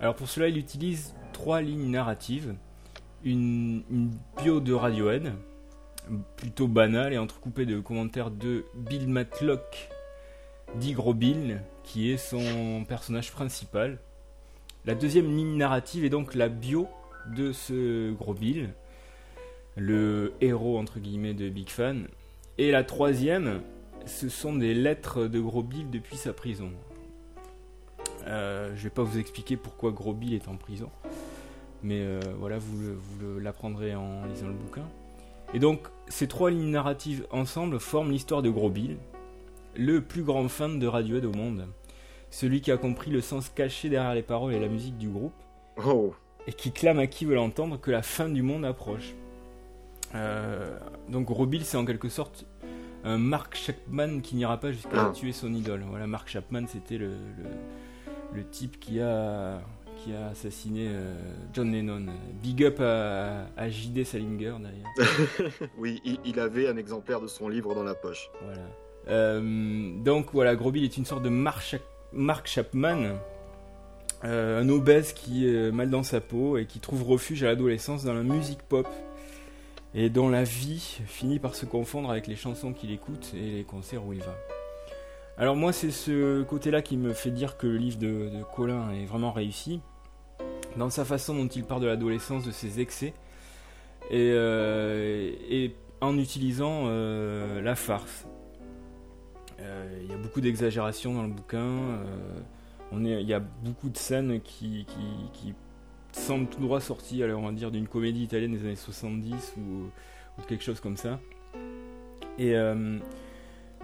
[0.00, 2.54] Alors pour cela, il utilise trois lignes narratives.
[3.24, 3.82] Une,
[4.40, 5.32] bio de Radiohead,
[6.36, 9.88] plutôt banale et entrecoupée de commentaires de Bill Matlock,
[10.76, 11.14] dit Gros
[11.82, 13.98] qui est son personnage principal.
[14.86, 16.86] La deuxième ligne narrative est donc la bio
[17.36, 18.70] de ce Gros Bill,
[19.76, 22.06] le héros de Big Fan.
[22.56, 23.62] Et la troisième,
[24.06, 26.70] ce sont des lettres de Gros Bill depuis sa prison.
[28.28, 30.90] Euh, je vais pas vous expliquer pourquoi Gros Bill est en prison,
[31.82, 32.78] mais euh, voilà, vous,
[33.40, 34.84] l'apprendrez en lisant le bouquin.
[35.54, 38.98] Et donc, ces trois lignes narratives ensemble forment l'histoire de Gros Bill,
[39.76, 41.66] le plus grand fan de Radiohead au monde,
[42.30, 45.32] celui qui a compris le sens caché derrière les paroles et la musique du groupe,
[45.86, 46.12] Oh,
[46.46, 49.14] et qui clame à qui veut l'entendre que la fin du monde approche.
[50.14, 50.76] Euh,
[51.08, 52.44] donc Robil, c'est en quelque sorte
[53.04, 55.12] un Mark Chapman qui n'ira pas jusqu'à Ah.
[55.14, 55.84] tuer son idole.
[55.88, 57.44] Voilà, Mark Chapman, c'était le, le,
[58.34, 59.60] le type qui a,
[60.02, 61.14] qui a assassiné euh,
[61.52, 62.06] John Lennon.
[62.42, 64.04] Big up à, à J.D.
[64.04, 65.50] Salinger d'ailleurs.
[65.78, 68.30] oui, il, il avait un exemplaire de son livre dans la poche.
[68.44, 68.62] Voilà.
[69.08, 73.16] Euh, donc voilà, Gros Bill est une sorte de Mark Chapman,
[74.24, 78.04] euh, un obèse qui est mal dans sa peau et qui trouve refuge à l'adolescence
[78.04, 78.88] dans la musique pop
[79.94, 83.64] et dont la vie finit par se confondre avec les chansons qu'il écoute et les
[83.64, 84.36] concerts où il va.
[85.38, 89.04] Alors moi c'est ce côté-là qui me fait dire que le livre de, Colin est
[89.04, 89.80] vraiment réussi,
[90.76, 93.14] dans sa façon dont il part de l'adolescence, de ses excès,
[94.10, 95.68] et, euh,
[96.00, 98.26] en utilisant euh, la farce.
[99.60, 102.00] Euh, Il y a beaucoup d'exagération dans le bouquin.
[102.92, 104.86] il y a beaucoup de scènes qui,
[106.10, 110.42] semblent tout droit sorties, alors on va dire, d'une comédie italienne des années 70 ou,
[110.48, 111.20] quelque chose comme ça.
[112.38, 112.56] Et,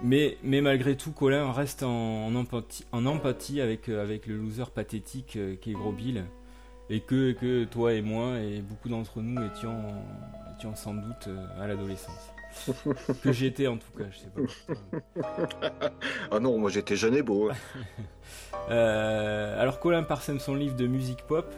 [0.03, 4.37] mais, mais malgré tout, Colin reste en, en empathie, en empathie avec, euh, avec le
[4.37, 6.25] loser pathétique euh, qui est Gros Bill.
[6.89, 9.75] Et que, que toi et moi et beaucoup d'entre nous étions,
[10.55, 12.31] étions sans doute euh, à l'adolescence.
[13.23, 15.91] que j'étais en tout cas, je sais pas.
[16.31, 17.49] Ah non, moi j'étais jeune et beau.
[18.71, 21.53] Euh, alors Colin parsème son livre de musique pop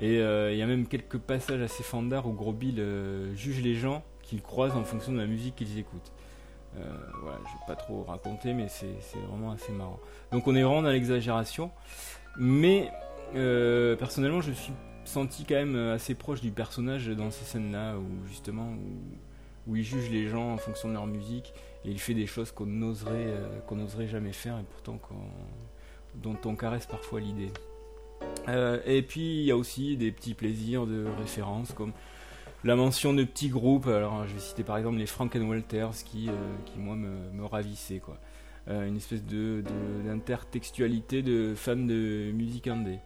[0.00, 3.60] et euh, il y a même quelques passages assez fandards où Gros Bill euh, juge
[3.60, 6.12] les gens qu'il croise en fonction de la musique qu'ils écoutent.
[6.76, 6.80] Euh,
[7.22, 10.00] voilà, je vais pas trop raconter, mais c'est vraiment assez marrant.
[10.32, 11.70] Donc on est vraiment dans l'exagération,
[12.36, 12.90] mais
[13.34, 14.72] euh, personnellement je me suis
[15.04, 18.74] senti quand même assez proche du personnage dans ces scènes-là où justement
[19.66, 22.50] où, il juge les gens en fonction de leur musique et il fait des choses
[22.50, 24.98] qu'on n'oserait euh, qu'on n'oserait jamais faire et pourtant
[26.16, 27.50] dont on caresse parfois l'idée.
[28.86, 31.92] Et puis il y a aussi des petits plaisirs de référence comme
[32.64, 33.86] la mention de petits groupes.
[33.86, 36.32] Alors je vais citer par exemple les Frank and Walters qui, euh,
[36.66, 38.18] qui moi me, me ravissaient quoi.
[38.68, 39.62] Euh, une espèce de
[40.04, 42.98] d'intertextualité de, fans de musique indé.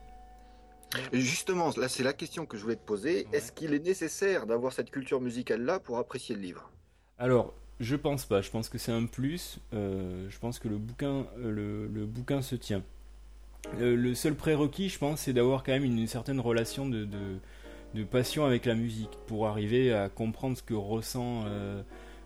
[1.12, 3.27] Justement, là c'est la question que je voulais te poser.
[3.27, 3.38] Ouais.
[3.38, 6.71] Est-ce qu'il est nécessaire d'avoir cette culture musicale-là pour apprécier le livre?
[7.18, 8.40] Alors, je pense pas.
[8.40, 9.59] Je pense que c'est un plus.
[9.75, 12.83] Euh, je pense que le bouquin, le, le bouquin se tient.
[13.77, 17.38] Le seul prérequis, je pense, c'est d'avoir quand même une, certaine relation de, de,
[17.94, 21.83] de passion avec la musique pour arriver à comprendre ce que ressent euh,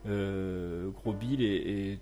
[0.08, 1.98] euh, Gros Bill et,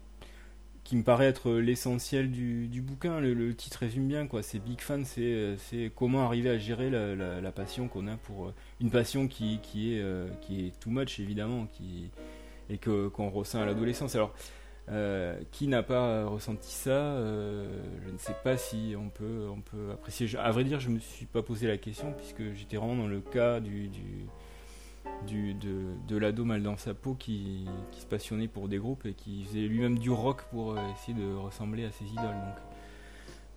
[0.85, 3.21] qui me paraît être l'essentiel du, bouquin.
[3.21, 4.43] Le, titre résume bien quoi.
[4.43, 5.57] C'est Big Fan, c'est euh,
[5.95, 10.05] comment arriver à gérer la, passion qu'on a pour une passion qui, qui est
[10.41, 12.11] qui est too much évidemment, qui
[12.71, 14.15] et qu'on ressent à l'adolescence.
[14.15, 14.33] Alors
[14.91, 17.67] euh, qui n'a pas ressenti ça euh,
[18.07, 20.27] Je ne sais pas si on peut on peut apprécier.
[20.27, 23.07] Je- À vrai dire, je me suis pas posé la question puisque j'étais vraiment dans
[23.09, 28.49] le cas du, du de, de l'ado mal dans sa peau qui, qui se passionnait
[28.49, 31.91] pour des groupes et qui faisait lui-même du rock pour euh, essayer de ressembler à
[31.93, 32.25] ses idoles.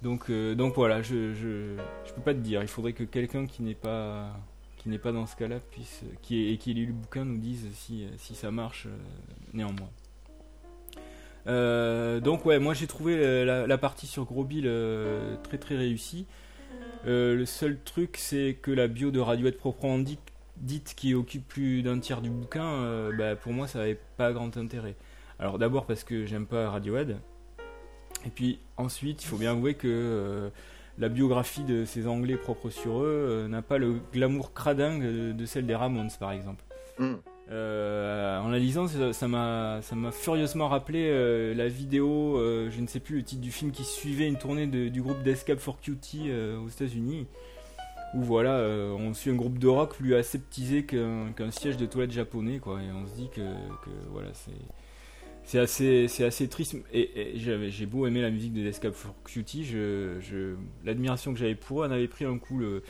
[0.01, 2.61] Donc, donc, donc voilà, je, je, je peux pas te dire.
[2.61, 4.31] Il faudrait que quelqu'un qui n'est pas
[4.77, 7.37] qui n'est pas dans ce cas-là puisse, qui et qui ait lu le bouquin nous
[7.37, 8.87] dise si, si ça marche
[9.53, 9.89] néanmoins.
[11.47, 16.25] Euh, donc ouais, moi j'ai trouvé euh, la, partie sur Gros euh, très très réussie.
[17.05, 20.19] Le seul truc c'est que la bio de Radiohead proprement dit-
[20.57, 24.55] dite qui occupe plus d'un tiers du bouquin, bah, pour moi ça avait pas grand
[24.55, 24.95] intérêt.
[25.37, 27.17] Alors d'abord parce que j'aime pas Radiohead,
[28.25, 30.49] et puis ensuite il faut bien avouer que
[30.97, 35.45] la biographie de ces Anglais propres sur eux n'a pas le glamour cradingue de, de
[35.45, 36.63] celle des Ramones par exemple.
[36.99, 37.15] Hmm.
[37.53, 39.79] Euh, en la lisant, ça m'a,
[40.11, 43.83] furieusement rappelé euh, la vidéo, euh, je ne sais plus le titre du film qui
[43.83, 47.27] suivait une tournée du groupe d'Escape for Cutie aux États-Unis,
[48.15, 48.57] où voilà,
[48.97, 52.91] on suit un groupe de rock plus aseptisé qu'un, siège de toilette japonais, quoi, et
[52.91, 53.41] on se dit que,
[54.11, 54.29] voilà,
[55.43, 56.75] c'est, assez, triste.
[56.91, 61.83] Et, j'ai beau aimer la musique de Escape for Cutie, je, l'admiration que j'avais pour
[61.83, 62.81] eux en avait pris un coup le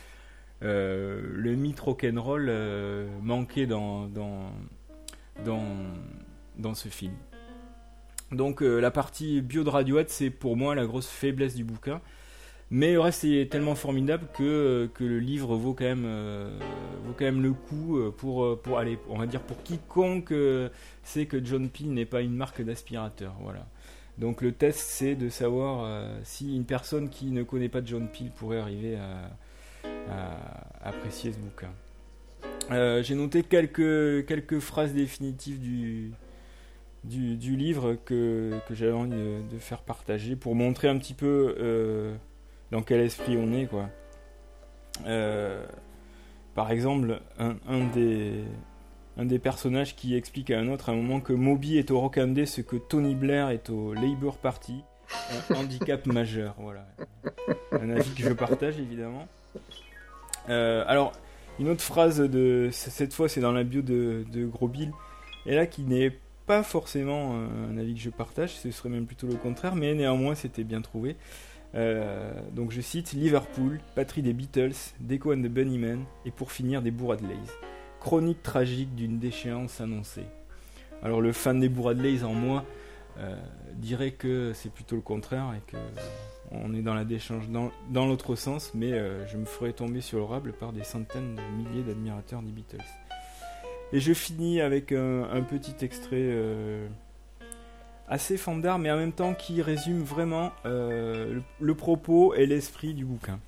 [0.62, 4.50] euh, le mythe rock'n'roll euh, manquait dans, dans,
[5.44, 5.64] dans,
[6.56, 7.12] dans ce film.
[8.32, 12.00] Donc euh, la partie bio de Radiohead, c'est pour moi la grosse faiblesse du bouquin.
[12.70, 16.08] Mais le reste est tellement formidable que, que le livre vaut quand même,
[17.04, 20.32] vaut quand même le coup pour, pour aller, on va dire pour quiconque
[21.02, 23.36] sait que John Peel n'est pas une marque d'aspirateur.
[23.42, 23.66] Voilà.
[24.16, 28.30] Donc le test c'est de savoir si une personne qui ne connaît pas John Peel
[28.30, 29.30] pourrait arriver à,
[30.10, 31.70] à apprécier ce bouquin.
[32.70, 36.12] Euh, J'ai noté quelques, quelques phrases définitives du,
[37.04, 42.14] du, livre que, que j'avais envie de, faire partager pour montrer un petit peu euh,
[42.70, 43.66] dans quel esprit on est.
[43.66, 43.88] Quoi.
[45.06, 45.64] Euh,
[46.54, 48.44] par exemple, un, des,
[49.18, 52.00] un des personnages qui explique à un autre à un moment que Moby est au
[52.00, 54.82] Rockandé ce que Tony Blair est au Labour Party.
[55.50, 56.86] Un handicap majeur, voilà.
[57.72, 59.28] Un avis que je partage évidemment.
[60.48, 61.12] Euh, alors,
[61.58, 64.92] une autre phrase de cette fois, c'est dans la bio de, de Gros Bill,
[65.46, 66.12] et là qui n'est
[66.46, 67.36] pas forcément
[67.70, 70.82] un avis que je partage, ce serait même plutôt le contraire, mais néanmoins c'était bien
[70.82, 71.16] trouvé.
[71.74, 76.82] Euh, donc je cite Liverpool, patrie des Beatles, Deco and the Bunnymen, et pour finir
[76.82, 77.36] des Bourradleys.
[78.00, 80.26] Chronique tragique d'une déchéance annoncée.
[81.02, 82.83] Alors le fan des Bourradleys en moi euh,
[83.74, 85.76] dirait que c'est plutôt le contraire et que
[86.50, 90.00] on est dans la déchange dans, dans l'autre sens, mais euh, je me ferai tomber
[90.00, 92.78] sur le rable par des centaines de milliers d'admirateurs des Beatles.
[93.92, 96.88] Et je finis avec un, petit extrait euh,
[98.08, 103.04] assez fandard, mais en même temps qui résume vraiment euh, le, propos et l'esprit du
[103.04, 103.38] bouquin.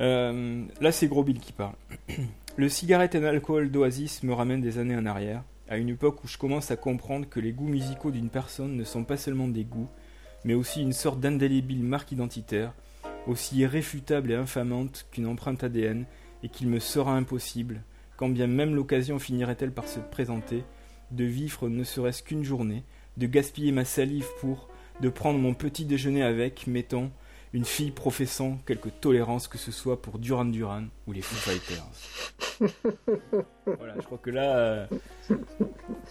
[0.00, 1.74] Euh, là, c'est Gros Bill qui parle.
[2.56, 6.28] le cigarette and alcool d'Oasis me ramène des années en arrière, à une époque où
[6.28, 9.64] je commence à comprendre que les goûts musicaux d'une personne ne sont pas seulement des
[9.64, 9.88] goûts,
[10.44, 12.74] mais aussi une sorte d'indélébile marque identitaire,
[13.26, 16.04] aussi irréfutable et infamante qu'une empreinte ADN,
[16.42, 17.82] et qu'il me sera impossible,
[18.16, 20.64] quand bien même l'occasion finirait-elle par se présenter,
[21.10, 22.84] de vivre ne serait-ce qu'une journée,
[23.16, 24.68] de gaspiller ma salive pour,
[25.00, 27.10] de prendre mon petit déjeuner avec, mettons,
[27.54, 31.86] une fille professant quelque tolérance que ce soit pour Duran Duran ou les Foo Fighters.
[33.66, 34.86] voilà, je crois que là, euh,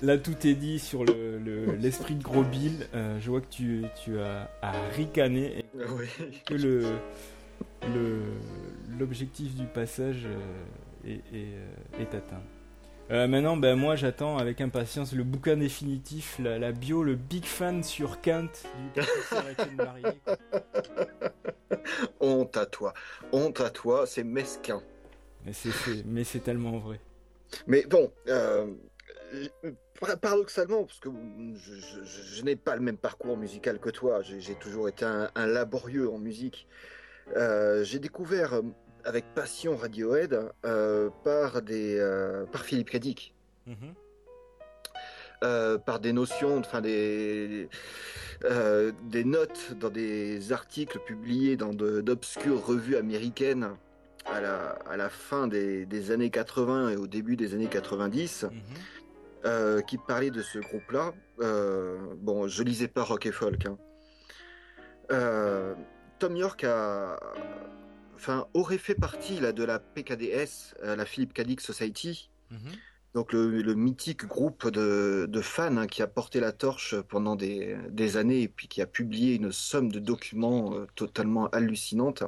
[0.02, 2.88] là tout est dit sur le- le- l'esprit de Gros Bill.
[2.96, 5.66] Euh, je vois que tu, tu as à ricaner et
[5.98, 6.08] Oui.
[6.46, 6.82] que le
[8.98, 10.26] l'objectif du passage
[11.06, 12.42] est, est, euh, est atteint.
[13.14, 17.46] Euh, maintenant, ben, moi j'attends avec impatience le bouquin définitif, la, la bio, le big
[17.46, 18.48] fan sur Kant
[18.96, 19.78] du professeur Étienne.
[22.20, 22.94] Honte à toi.
[23.32, 24.82] Honte à toi, c'est mesquin.
[25.46, 27.00] Mais c'est- tellement vrai.
[27.68, 28.74] Mais bon, euh,
[30.00, 31.10] par- paradoxalement, parce que
[31.54, 35.06] je, je- je- je n'ai pas le même parcours musical que toi, j'ai toujours été
[35.06, 36.68] un, un laborieux en musique.
[37.36, 38.60] Euh, j'ai découvert
[39.06, 43.34] avec passion Radiohead euh, par des euh, par Philippe Cadic.
[43.66, 43.94] Mhm.
[45.44, 47.68] euh, par des notions, enfin des,
[48.46, 53.70] euh, des notes dans des articles publiés dans d'obscures revues américaines
[54.26, 58.44] à la, à la fin des, des années 80 et au début des années 90,
[58.44, 58.52] Mhm.
[59.46, 61.14] euh, qui parlaient de ce groupe-là.
[62.18, 63.66] Bon, je lisais pas rock et folk.
[63.66, 63.78] hein.
[66.20, 67.20] Tom York a,
[68.24, 71.42] enfin, aurait fait partie là, de la PKDS, euh, la Philip K.
[71.42, 72.80] Dick Society, Mhm.
[73.16, 77.36] donc le, le mythique groupe de, de fans hein, qui a porté la torche pendant
[77.36, 82.24] des, des années et puis qui a publié une somme de documents euh, totalement hallucinante.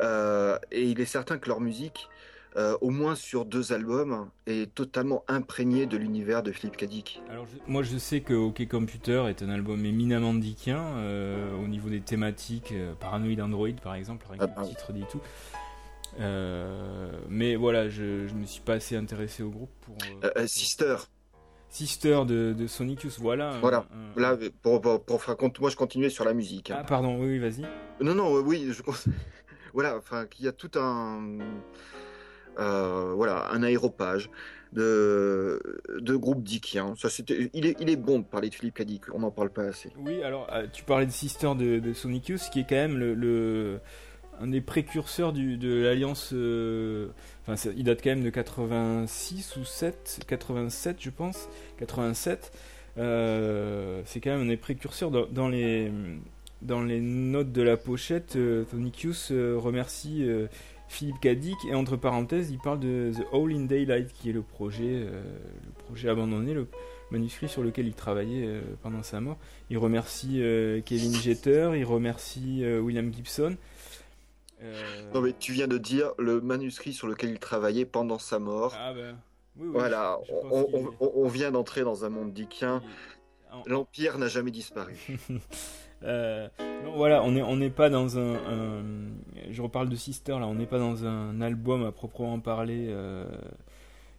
[0.00, 2.08] Euh, et il est certain que leur musique,
[2.56, 7.22] euh, au moins sur deux albums, est totalement imprégnée de l'univers de Philippe Cadic.
[7.30, 11.68] Alors, je- moi je sais que OK Computer est un album éminemment dickien euh, au
[11.68, 14.68] niveau des thématiques, euh, Paranoid Android par exemple, rien que Ah, le ah oui.
[14.70, 15.20] titre dit tout.
[16.18, 19.96] Euh, mais voilà, je, je me suis pas assez intéressé au groupe pour.
[20.46, 20.96] Sister,
[21.68, 23.52] Sister de, de Sonic Youth, voilà.
[23.54, 23.86] un- Voilà.
[24.16, 25.20] un- là, pour, pour, pour
[25.60, 26.72] moi je continuais sur la musique.
[26.72, 26.78] hein.
[26.80, 27.62] Ah, pardon, oui, oui, vas-y.
[28.04, 28.82] Non, non, oui, je
[29.72, 31.38] voilà, enfin, qu'il y a tout un.
[32.60, 34.30] Euh, voilà, un aéropage
[34.72, 35.60] de,
[35.98, 36.94] de groupes dickiens.
[36.96, 39.50] Ça, c'était, il, est, il est bon de parler de Philippe Cadic, on n'en parle
[39.50, 39.90] pas assez.
[39.98, 41.92] Oui, alors euh, tu parlais de Sister de, de
[42.50, 43.80] qui est quand même le,
[44.40, 46.30] un des précurseurs du, de l'alliance.
[46.32, 47.08] euh,
[47.46, 51.48] Enfin, il date quand même de 86 ou 7, 87, je pense,
[51.78, 52.52] 87.
[52.98, 55.90] Euh, c'est quand même un des précurseurs dans, dans les
[56.62, 58.36] dans les notes de la pochette.
[59.32, 60.22] euh, remercie
[60.90, 64.42] Philippe Cadic et entre parenthèses, il parle de The All in Daylight, qui est le
[64.42, 65.22] projet, euh,
[65.64, 66.66] le projet abandonné, le
[67.12, 69.38] manuscrit sur lequel il travaillait euh, pendant sa mort.
[69.70, 73.56] Il remercie euh, Kevin Jeter, il remercie William Gibson.
[75.14, 78.74] Non, mais tu viens de dire le manuscrit sur lequel il travaillait pendant sa mort.
[78.76, 79.16] Ah ben,
[79.56, 80.66] oui, oui, voilà, je- je pense
[81.00, 82.82] on, on- vient d'entrer dans un monde dickien.
[83.66, 84.94] L'Empire n'a jamais disparu.
[86.02, 86.48] Euh,
[86.84, 88.82] non, voilà, on n'est on pas dans un, un-
[89.50, 93.24] Je reparle de Sister là, on n'est pas dans un album à proprement parler euh,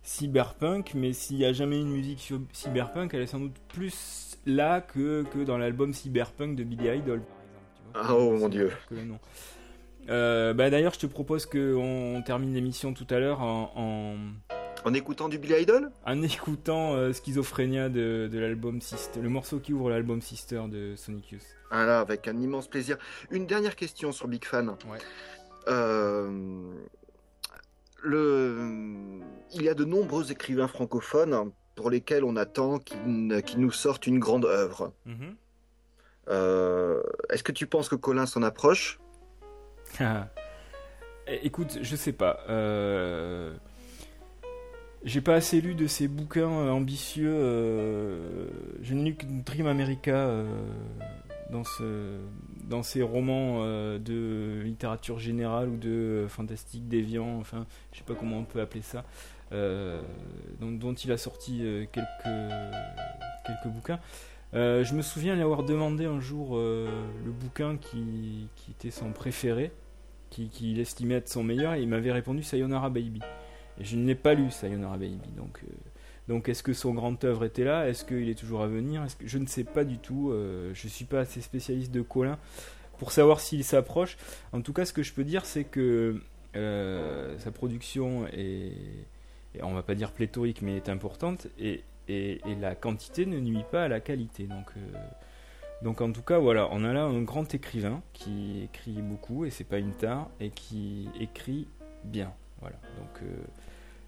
[0.04, 4.38] cyberpunk, mais s'il y a jamais une musique sur cyberpunk, elle est sans doute plus
[4.46, 7.66] là que, que dans l'album cyberpunk de Billy Idol par exemple.
[7.76, 8.04] tu vois.
[8.04, 8.72] Ah, oh, mon Dieu.
[8.90, 9.20] que nom.
[10.10, 14.16] Euh, bah, D'ailleurs, je te propose qu'on on termine l'émission tout à l'heure en, en,
[14.90, 15.92] En écoutant du Billy Idol?
[16.06, 20.96] en écoutant euh, Schizophrénia de, de l'album Sister, le morceau qui ouvre l'album Sister de
[20.96, 21.46] Sonic Youth.
[21.72, 22.98] Ah là, avec un immense plaisir.
[23.32, 24.70] Une dernière question sur Big Fan.
[24.70, 24.98] Ouais.
[25.70, 26.74] Euh,
[28.04, 29.20] le...
[29.54, 34.20] Il y a de nombreux écrivains francophones pour lesquels on attend qu'ils nous sortent une
[34.20, 34.94] grande œuvre.
[35.06, 35.36] Mhm.
[36.30, 39.00] Euh, Est-ce que tu penses que Colin s'en approche?
[41.28, 42.40] Eh, Écoute, je sais pas.
[42.50, 43.54] Euh...
[45.04, 47.32] J'ai pas assez lu de ces bouquins ambitieux.
[48.82, 50.44] Je n'ai lu que Dream America
[51.52, 52.20] dans, ce...
[52.84, 58.16] ces romans euh, de littérature générale ou de euh, fantastique déviant, enfin, je sais pas
[58.16, 59.04] comment on peut appeler ça,
[59.52, 60.02] euh,
[60.60, 62.54] dont, il a sorti quelques,
[63.46, 64.00] quelques bouquins.
[64.54, 69.72] Je me souviens lui avoir demandé un jour le bouquin qui, qui était son préféré
[70.30, 73.20] qui- qu'il estimait être son meilleur et il m'avait répondu Sayonara Baby.
[73.80, 75.30] Et je ne l'ai pas lu Sayonara Baby.
[75.36, 75.62] Donc,
[76.28, 77.88] donc est-ce que son grand œuvre était là?
[77.88, 79.06] Est-ce qu'il est toujours à venir?
[79.24, 80.32] Je ne sais pas du tout.
[80.32, 82.38] euh, je suis pas assez spécialiste de Colin
[82.98, 84.18] pour savoir s'il s'approche.
[84.54, 86.22] En tout cas, ce que je peux dire, c'est que
[86.56, 88.74] euh, sa production est,
[89.62, 91.84] on va pas dire pléthorique, mais est importante et,
[92.60, 94.44] la quantité ne nuit pas à la qualité.
[94.44, 94.98] Donc euh,
[95.82, 99.50] donc en tout cas, voilà, on a là un grand écrivain qui écrit beaucoup et
[99.50, 101.68] c'est pas une tare et qui écrit
[102.04, 102.34] bien.
[102.60, 102.76] Voilà.
[102.98, 103.24] Donc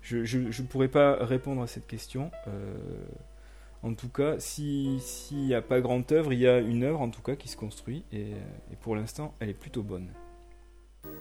[0.03, 2.29] je ne pourrais pas répondre à cette question.
[2.47, 2.75] Euh,
[3.81, 7.01] en tout cas, si- s'il n'y a pas grande œuvre, il y a une œuvre
[7.01, 8.31] en tout cas qui se construit et,
[8.71, 10.09] et pour l'instant, elle est plutôt bonne.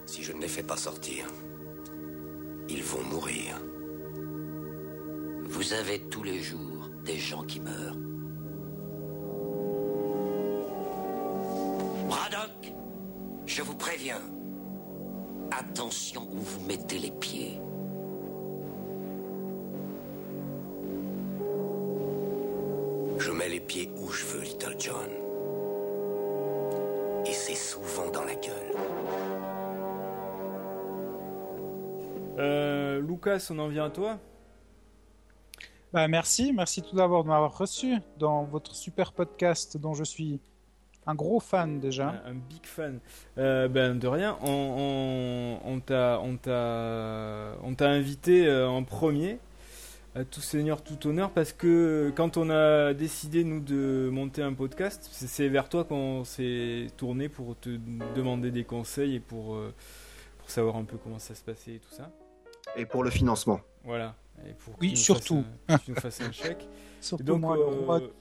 [0.07, 1.25] Si je ne les fais pas sortir,
[2.69, 3.61] ils vont mourir.
[5.45, 7.97] Vous avez tous les jours des gens qui meurent.
[12.09, 12.73] Braddock,
[13.47, 14.21] je vous préviens.
[15.51, 17.59] Attention où vous mettez les pieds.
[33.33, 34.19] Lucas, on en vient à toi
[35.93, 40.39] Bah, merci, merci tout d'abord de m'avoir reçu dans votre super podcast dont je suis
[41.07, 42.23] un gros fan déjà.
[42.27, 43.01] un, big fan.
[43.39, 46.21] Euh, ben de rien, on, on, on t'a
[47.89, 49.39] invité euh, en premier
[50.15, 54.53] à tout seigneur tout honneur parce que quand on a décidé nous de monter un
[54.53, 57.71] podcast, c'est- c'est vers toi qu'on s'est tourné pour te
[58.15, 59.73] demander des conseils et pour euh,
[60.39, 62.11] pour savoir un peu comment ça se passait et tout ça.
[62.77, 63.61] Et pour le financement.
[63.85, 64.15] Voilà.
[64.49, 65.45] Et pour que Oui, tu nous surtout.
[65.69, 66.69] fasses un- nous fasses un chèque.
[67.01, 68.13] Surtout donc, moi, le euh, de.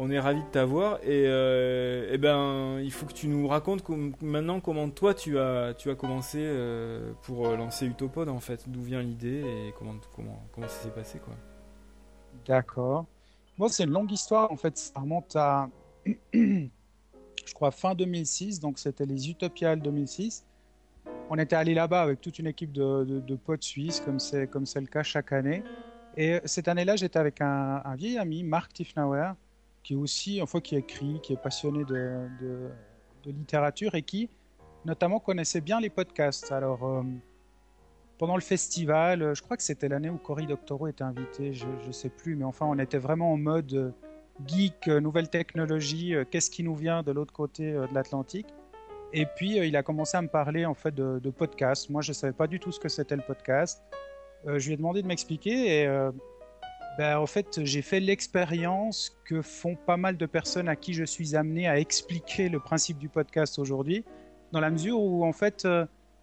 [0.00, 3.82] On est ravi de t'avoir et, euh, eh ben il faut que tu nous racontes
[3.82, 8.68] com- maintenant comment toi tu as tu as commencé euh, pour lancer Utopod en fait
[8.68, 11.34] d'où vient l'idée et comment comment comment ça s'est passé quoi.
[12.46, 13.06] D'accord.
[13.58, 14.78] Bon, c'est une longue histoire en fait.
[14.78, 15.68] Ça remonte à,
[16.32, 16.68] je
[17.54, 18.60] crois, fin 2006.
[18.60, 20.44] Donc, c'était les Utopiales 2006.
[21.30, 24.80] On était allé là-bas avec toute une équipe de, potes suisses, comme c'est comme c'est
[24.80, 25.62] le cas chaque année.
[26.16, 29.32] Et cette année-là, j'étais avec un, vieil ami, Marc Tiefnauer,
[29.82, 32.28] qui est aussi, enfin, qui écrit, qui est passionné de,
[33.26, 34.30] littérature et qui,
[34.86, 36.50] notamment, connaissait bien les podcasts.
[36.50, 37.02] Alors, euh,
[38.16, 41.66] pendant le festival, euh, je crois que c'était l'année où Cory Doctorow était invité, je
[41.86, 43.90] ne sais plus, mais enfin, on était vraiment en mode euh,
[44.46, 48.46] geek, euh, nouvelle technologie, euh, qu'est-ce qui nous vient de l'autre côté euh, de l'Atlantique.
[49.12, 51.88] Et puis, euh, il a commencé à me parler en fait de, podcast.
[51.90, 53.82] Moi, je ne savais pas du tout ce que c'était le podcast.
[54.46, 56.10] Euh, je lui ai demandé de m'expliquer et euh,
[56.98, 61.04] ben, en fait, j'ai fait l'expérience que font pas mal de personnes à qui je
[61.04, 64.04] suis amené à expliquer le principe du podcast aujourd'hui,
[64.52, 65.66] dans la mesure où en fait,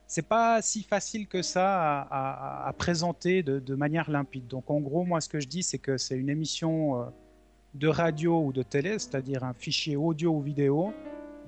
[0.08, 4.48] c'est pas si facile que ça à, présenter de, manière limpide.
[4.48, 7.06] Donc en gros, moi, ce que je dis, c'est que c'est une émission
[7.74, 10.94] de radio ou de télé, c'est-à-dire un fichier audio ou vidéo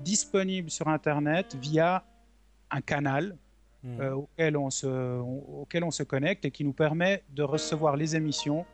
[0.00, 2.04] disponible sur Internet via
[2.70, 3.36] un canal
[3.84, 4.00] Hmm.
[4.00, 7.96] euh, auquel, on se, on- auquel on se connecte et qui nous permet de recevoir
[7.96, 8.66] les émissions,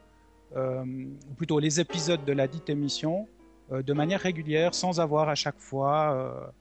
[0.57, 0.83] euh,
[1.31, 3.29] ou plutôt les épisodes de la dite émission,
[3.71, 6.53] euh, de manière régulière, sans avoir à chaque fois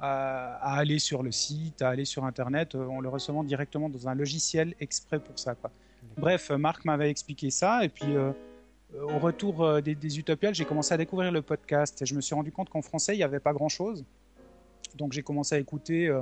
[0.00, 4.08] à, à aller sur le site, à aller sur Internet, en le recevant directement dans
[4.08, 5.54] un logiciel exprès pour ça.
[5.54, 5.70] Quoi.
[6.16, 8.16] Bref, Marc m'avait expliqué ça, et puis
[9.00, 12.20] au retour euh, des, des Utopiales, j'ai commencé à découvrir le podcast, et je me
[12.20, 14.04] suis rendu compte qu'en français, il n'y avait pas grand-chose.
[14.96, 16.20] Donc j'ai commencé à écouter euh,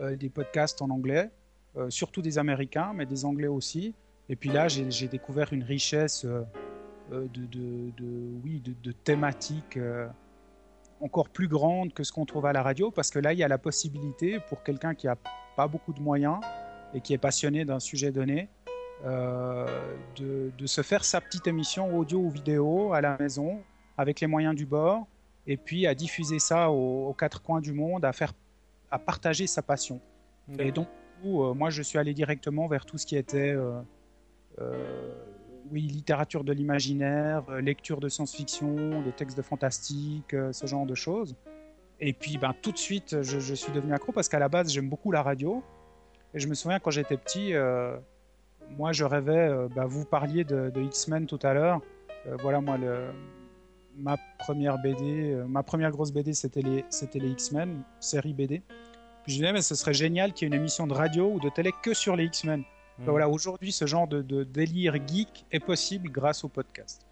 [0.00, 1.30] euh, des podcasts en anglais,
[1.76, 3.94] euh, surtout des Américains, mais des Anglais aussi.
[4.28, 6.42] Et puis là, j'ai découvert une richesse euh,
[7.12, 7.92] euh, de,
[8.42, 10.06] oui, de, thématiques euh,
[11.00, 13.42] encore plus grande que ce qu'on trouve à la radio, parce que là, il y
[13.42, 15.16] a la possibilité pour quelqu'un qui a
[15.56, 16.40] pas beaucoup de moyens
[16.94, 18.48] et qui est passionné d'un sujet donné,
[19.04, 19.66] euh,
[20.16, 23.60] de, de se faire sa petite émission audio ou vidéo à la maison
[23.96, 25.06] avec les moyens du bord,
[25.46, 28.32] et puis à diffuser ça aux, aux quatre coins du monde, à faire,
[28.90, 30.00] à partager sa passion.
[30.58, 30.88] Et donc,
[31.24, 33.80] euh, moi, je suis allé directement vers tout ce qui était, euh,
[34.60, 35.14] euh,
[35.70, 41.34] oui, littérature de l'imaginaire, lecture de science-fiction, de textes de fantastique, ce genre de choses.
[42.00, 44.72] Et puis, ben, tout de suite, je, je suis devenu accro parce qu'à la base,
[44.72, 45.62] j'aime beaucoup la radio.
[46.34, 47.96] Et je me souviens quand j'étais petit, euh,
[48.70, 49.32] moi, je rêvais.
[49.48, 51.80] euh, ben, vous parliez de, de X-Men tout à l'heure.
[52.26, 53.10] Euh, voilà, moi, le,
[53.96, 58.62] ma première BD, euh, ma première grosse BD, c'était les, c'était les X-Men, série BD.
[59.22, 61.40] Puis je disais, mais ce serait génial qu'il y ait une émission de radio ou
[61.40, 62.60] de télé que sur les X-Men.
[62.98, 63.10] Ben Mhm.
[63.10, 67.04] voilà, aujourd'hui, ce genre de, de délire geek est possible grâce au podcast.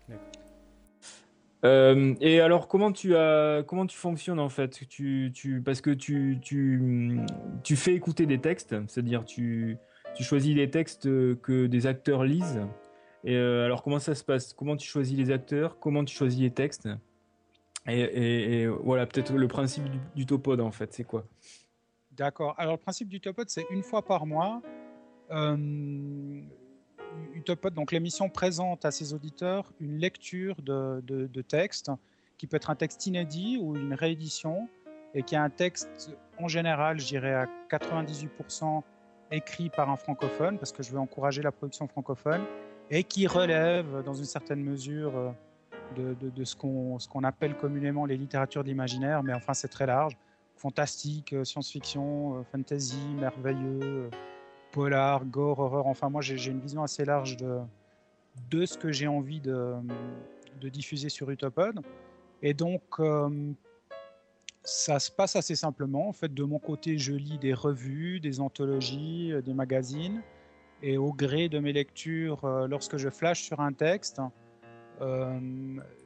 [1.64, 4.80] Euh, et alors comment tu as comment tu fonctionnes en fait?
[4.88, 7.20] Tu, tu parce que tu, tu
[7.62, 9.76] tu fais écouter des textes c'est-à-dire tu
[10.14, 12.60] tu choisis les textes que des acteurs lisent
[13.24, 14.52] et euh, alors comment ça se passe?
[14.52, 15.78] Comment tu choisis les acteurs?
[15.78, 16.88] Comment tu choisis les textes?
[17.88, 21.24] Et, voilà peut-être le principe du, du topod en fait c'est quoi?
[22.12, 22.54] D'accord.
[22.58, 24.60] Alors, le principe d'Utopod, c'est une fois par mois.
[25.30, 26.42] Euh,
[27.34, 31.90] Utopod, donc l'émission présente à ses auditeurs une lecture de texte
[32.36, 34.68] qui peut être un texte inédit ou une réédition
[35.14, 38.82] et qui est un texte en général, je dirais à 98%,
[39.32, 42.42] écrit par un francophone, parce que je veux encourager la production francophone,
[42.90, 45.30] et qui relève dans une certaine mesure euh,
[45.96, 50.16] de, de, de ce qu'on appelle communément les littératures d'imaginaire, mais enfin c'est très large.
[50.56, 54.10] Fantastique, euh, science-fiction, euh, fantasy, merveilleux,
[54.70, 55.86] polar, gore, horreur.
[55.86, 57.58] Enfin moi j'ai une vision assez large de,
[58.50, 59.74] de ce que j'ai envie de,
[60.60, 61.80] de diffuser sur Utopod.
[62.42, 62.82] Et donc,
[64.64, 66.08] ça se passe assez simplement.
[66.08, 70.22] En fait, de mon côté, je lis des revues, des anthologies, euh, des magazines.
[70.82, 74.20] Et au gré de mes lectures, euh, lorsque je flash sur un texte,
[75.00, 75.38] euh,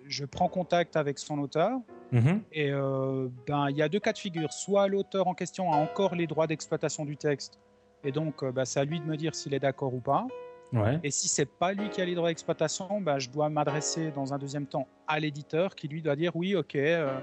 [0.06, 1.78] je prends contact avec son auteur.
[2.12, 2.42] Mhm.
[2.52, 4.52] Et euh, ben, il y a deux cas de figure.
[4.52, 7.58] Soit l'auteur en question a encore les droits d'exploitation du texte,
[8.04, 10.26] et donc ben, c'est à lui de me dire s'il est d'accord ou pas.
[10.72, 10.98] Ouais.
[11.02, 14.34] Et si c'est pas lui qui a les droits d'exploitation, ben, je dois m'adresser dans
[14.34, 17.18] un deuxième temps à l'éditeur qui lui doit dire oui, ok, euh,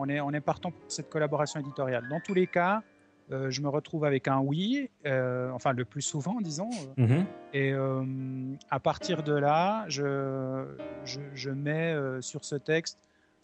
[0.00, 2.08] on est on est partant pour cette collaboration éditoriale.
[2.08, 2.82] Dans tous les cas,
[3.32, 6.70] euh, je me retrouve avec un oui, euh, enfin le plus souvent, disons.
[6.96, 7.24] Mhm.
[7.52, 8.04] et euh,
[8.70, 10.66] à partir de là, je,
[11.04, 12.98] je, je mets sur ce texte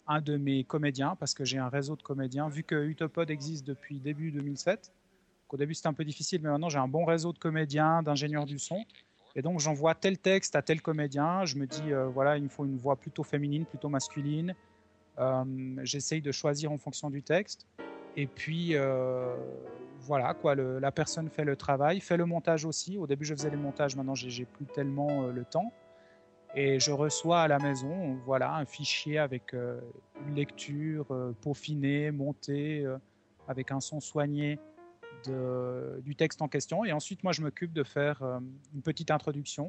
[0.07, 3.65] un de mes comédiens, parce que j'ai un réseau de comédiens, vu que Utopod existe
[3.67, 4.93] depuis début 2007.
[5.49, 8.45] Au début, c'était un peu difficile, mais maintenant, j'ai un bon réseau de comédiens, d'ingénieurs
[8.45, 8.83] du son.
[9.35, 11.45] Et donc, j'envoie tel texte à tel comédien.
[11.45, 14.55] Je me dis, voilà, il me faut une voix plutôt féminine, plutôt masculine.
[15.19, 15.43] Euh,
[15.83, 17.65] J'essaye de choisir en fonction du texte.
[18.15, 19.35] Et puis, euh,
[19.99, 22.97] voilà, quoi, la personne fait le travail, fait le montage aussi.
[22.97, 25.71] Au début, je faisais les montages, maintenant, j'ai plus tellement euh, le temps.
[26.55, 31.05] Et je reçois à la maison, voilà, un fichier avec une lecture
[31.41, 32.87] peaufinée, montée,
[33.47, 34.57] avec un son soigné
[35.27, 36.83] du texte en question.
[36.85, 38.23] Et ensuite, moi, je m'occupe de faire
[38.73, 39.67] une petite introduction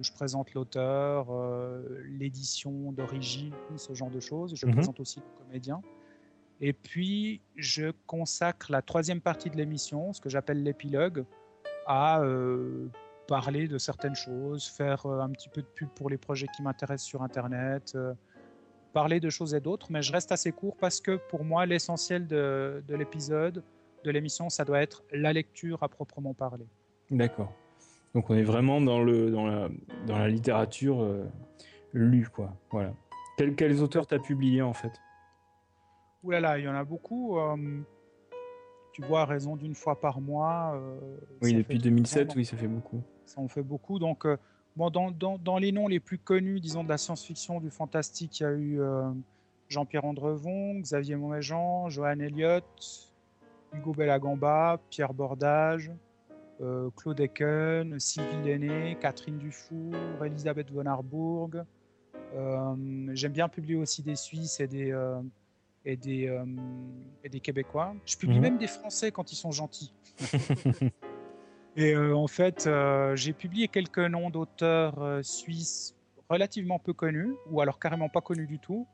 [0.00, 4.54] où je présente l'auteur, euh, l'édition d'origine, ce genre de choses.
[4.56, 4.72] Je Mhm.
[4.72, 5.82] présente aussi le comédien.
[6.62, 11.24] Et puis, je consacre la troisième partie de l'émission, ce que j'appelle l'épilogue,
[11.86, 12.88] à euh,
[13.26, 16.62] parler de certaines choses, faire euh, un petit peu de pub pour les projets qui
[16.62, 18.14] m'intéressent sur Internet, euh,
[18.92, 22.26] parler de choses et d'autres, mais je reste assez court parce que pour moi, l'essentiel
[22.26, 23.62] de l'épisode,
[24.04, 26.66] de l'émission, ça doit être la lecture à proprement parler.
[27.10, 27.52] D'accord.
[28.14, 29.68] Donc on est vraiment dans le dans la
[30.06, 31.24] dans la littérature euh,
[31.92, 32.52] lue quoi.
[32.70, 32.92] Voilà.
[33.36, 34.92] Quels, quels auteurs t'as publié en fait?
[36.22, 37.38] Ouh là là, il y en a beaucoup.
[37.38, 37.56] euh,
[38.92, 40.74] tu vois, à raison d'une fois par mois.
[40.74, 40.98] euh,
[41.40, 43.00] Oui, depuis fait 2007, vraiment- oui, ça fait beaucoup.
[43.24, 43.98] Ça en fait beaucoup.
[44.00, 44.26] Donc,
[44.76, 48.40] bon, dans, dans, dans les noms les plus connus, disons, de la science-fiction, du fantastique,
[48.40, 48.80] il y a eu
[49.68, 52.64] Jean-Pierre Andrevon, Xavier Montméjean, Johan Elliott,
[53.72, 55.92] Hugo Bellagamba, Pierre Bordage,
[56.96, 59.94] Claude Eken, Sylvie Lenné, Catherine Dufour,
[60.24, 61.64] Elisabeth von Harburg.
[62.34, 65.20] Euh, J'aime bien publier aussi des Suisses et des, euh,
[65.84, 66.44] et des, euh,
[67.24, 67.94] et des Québécois.
[68.04, 68.42] Je publie Mhm.
[68.42, 69.92] même des Français quand ils sont gentils.
[71.76, 75.94] Et euh, en fait, euh, j'ai publié quelques noms d'auteurs euh, suisses
[76.28, 78.86] relativement peu connus, ou alors carrément pas connus du tout,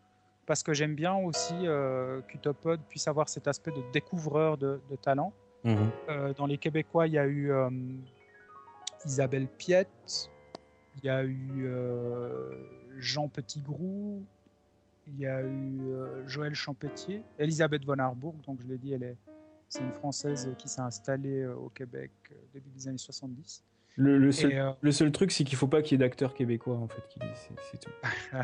[0.44, 4.96] parce que j'aime bien aussi euh, qu'Utopod puisse avoir cet aspect de découvreur de, de
[4.96, 5.32] talent.
[5.66, 5.90] Mhm.
[6.08, 7.68] Euh, dans les Québécois, il y a eu euh,
[9.04, 10.30] Isabelle Piette,
[10.96, 12.54] il y a eu euh,
[12.98, 14.24] Jean Petitgrou,
[15.08, 19.02] il y a eu euh, Joël Champetier, Elisabeth von Harburg, donc je l'ai dit, elle
[19.02, 19.16] est,
[19.68, 22.10] c'est une Française qui s'est installée au Québec
[22.54, 23.64] début des années 70.
[23.96, 26.06] Le, le seul, Et, euh, le seul truc, c'est qu'il faut pas qu'il y ait
[26.06, 27.02] d'acteurs québécois en fait.
[27.08, 27.90] qui- C'est c'est tout.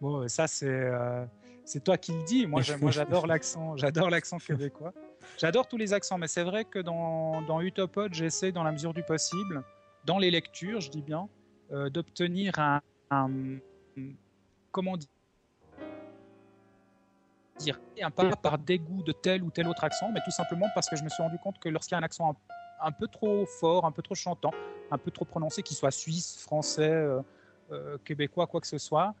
[0.00, 1.24] Bon, ça c'est euh,
[1.64, 2.46] c'est toi qui le dis.
[2.46, 4.94] Moi, j'ai- moi, j'adore l'accent, j'adore l'accent québécois.
[5.36, 8.94] J'adore tous les accents, mais c'est vrai que dans dans Utopod, j'essaie dans la mesure
[8.94, 9.62] du possible,
[10.04, 11.28] dans les lectures, je dis bien,
[11.70, 12.80] euh, d'obtenir un,
[14.72, 14.96] comment
[17.58, 20.88] dire un pas par dégoût de tel ou tel autre accent, mais tout simplement parce
[20.88, 22.36] que je me suis rendu compte que lorsqu'il y a un accent
[22.80, 24.54] un, peu trop fort, un peu trop chantant,
[24.90, 27.20] un peu trop prononcé, qu'il soit suisse, français, euh,
[27.70, 29.14] euh, québécois, quoi que ce soit,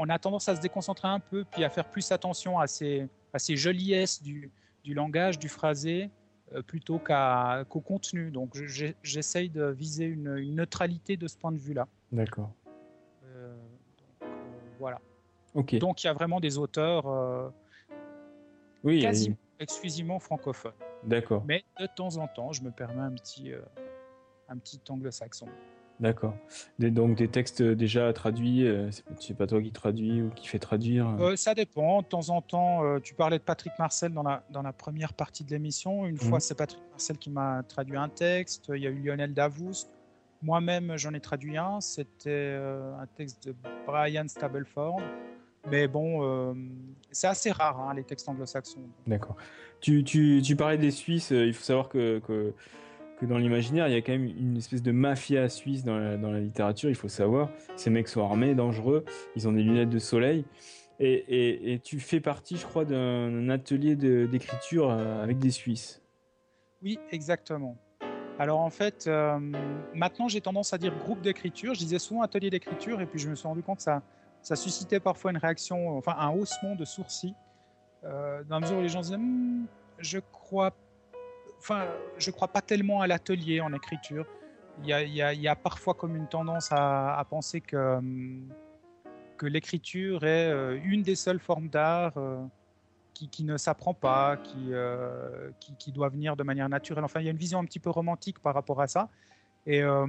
[0.00, 3.06] on a tendance à se déconcentrer un peu, puis à faire plus attention à ces,
[3.34, 4.50] à ces joliesses du,
[4.84, 6.10] du langage, du phrasé,
[6.54, 8.30] euh, plutôt qu'au contenu.
[8.30, 8.56] Donc
[9.02, 11.86] j'essaye de viser une, une neutralité de ce point de vue-là.
[12.12, 12.50] D'accord.
[13.24, 13.54] Euh,
[14.22, 14.26] euh,
[14.78, 15.00] voilà.
[15.54, 15.76] Ok.
[15.78, 17.48] Donc il y a vraiment des auteurs euh,
[18.84, 19.00] oui.
[19.00, 20.72] quasi euh, exclusivement francophones.
[21.04, 21.44] D'accord.
[21.46, 23.52] Mais de temps en temps, je me permets un petit,
[24.48, 25.46] un petit anglo-saxon.
[26.00, 26.34] D'accord.
[26.78, 28.66] Donc des textes déjà traduits.
[28.66, 28.88] euh,
[29.18, 31.08] c'est pas toi qui traduis ou qui fait traduire.
[31.20, 32.02] Euh, ça dépend.
[32.02, 35.12] De temps en temps, euh, tu parlais de Patrick Marcel dans la, dans la première
[35.12, 36.06] partie de l'émission.
[36.06, 36.18] Une Mhm.
[36.20, 38.70] fois, c'est Patrick Marcel qui m'a traduit un texte.
[38.74, 39.90] Il y a eu Lionel Davoust.
[40.40, 41.80] Moi-même, j'en ai traduit un.
[41.80, 43.54] C'était euh, un texte de
[43.86, 45.00] Brian Stableford.
[45.68, 46.54] Mais bon, euh,
[47.10, 48.80] c'est assez rare, hein, les textes anglo-saxons.
[49.08, 49.36] D'accord.
[49.80, 51.32] Tu, tu, tu parlais des Suisses.
[51.32, 52.54] euh, Il faut savoir que, que
[53.20, 56.40] que dans l'imaginaire, il y a quand même une espèce de mafia suisse dans la,
[56.40, 57.50] littérature, il faut savoir.
[57.76, 59.04] Ces mecs sont armés, dangereux,
[59.36, 60.44] ils ont des lunettes de soleil.
[61.00, 66.02] Et, tu fais partie, je crois, d'un atelier d'écriture euh, avec des Suisses.
[66.82, 67.76] Oui, exactement.
[68.40, 69.36] Alors en fait, euh,
[69.94, 71.74] maintenant j'ai tendance à dire groupe d'écriture.
[71.74, 74.00] Je disais souvent atelier d'écriture et puis je me suis rendu compte que ça,
[74.42, 77.34] ça suscitait parfois une réaction, enfin un haussement de sourcils,
[78.04, 79.66] euh, dans la mesure où les gens disaient Hmm,
[79.98, 80.72] je crois,
[81.58, 81.86] enfin
[82.18, 84.26] je crois pas tellement à l'atelier en écriture.
[84.84, 88.48] Il y a, parfois comme une tendance à, penser que hum,
[89.36, 92.12] que l'écriture est euh, une des seules formes d'art.
[92.16, 92.44] euh,
[93.26, 97.04] qui, ne s'apprend pas, qui, euh, qui, doit venir de manière naturelle.
[97.04, 99.08] Enfin, il y a une vision un petit peu romantique par rapport à ça.
[99.66, 100.06] Et euh,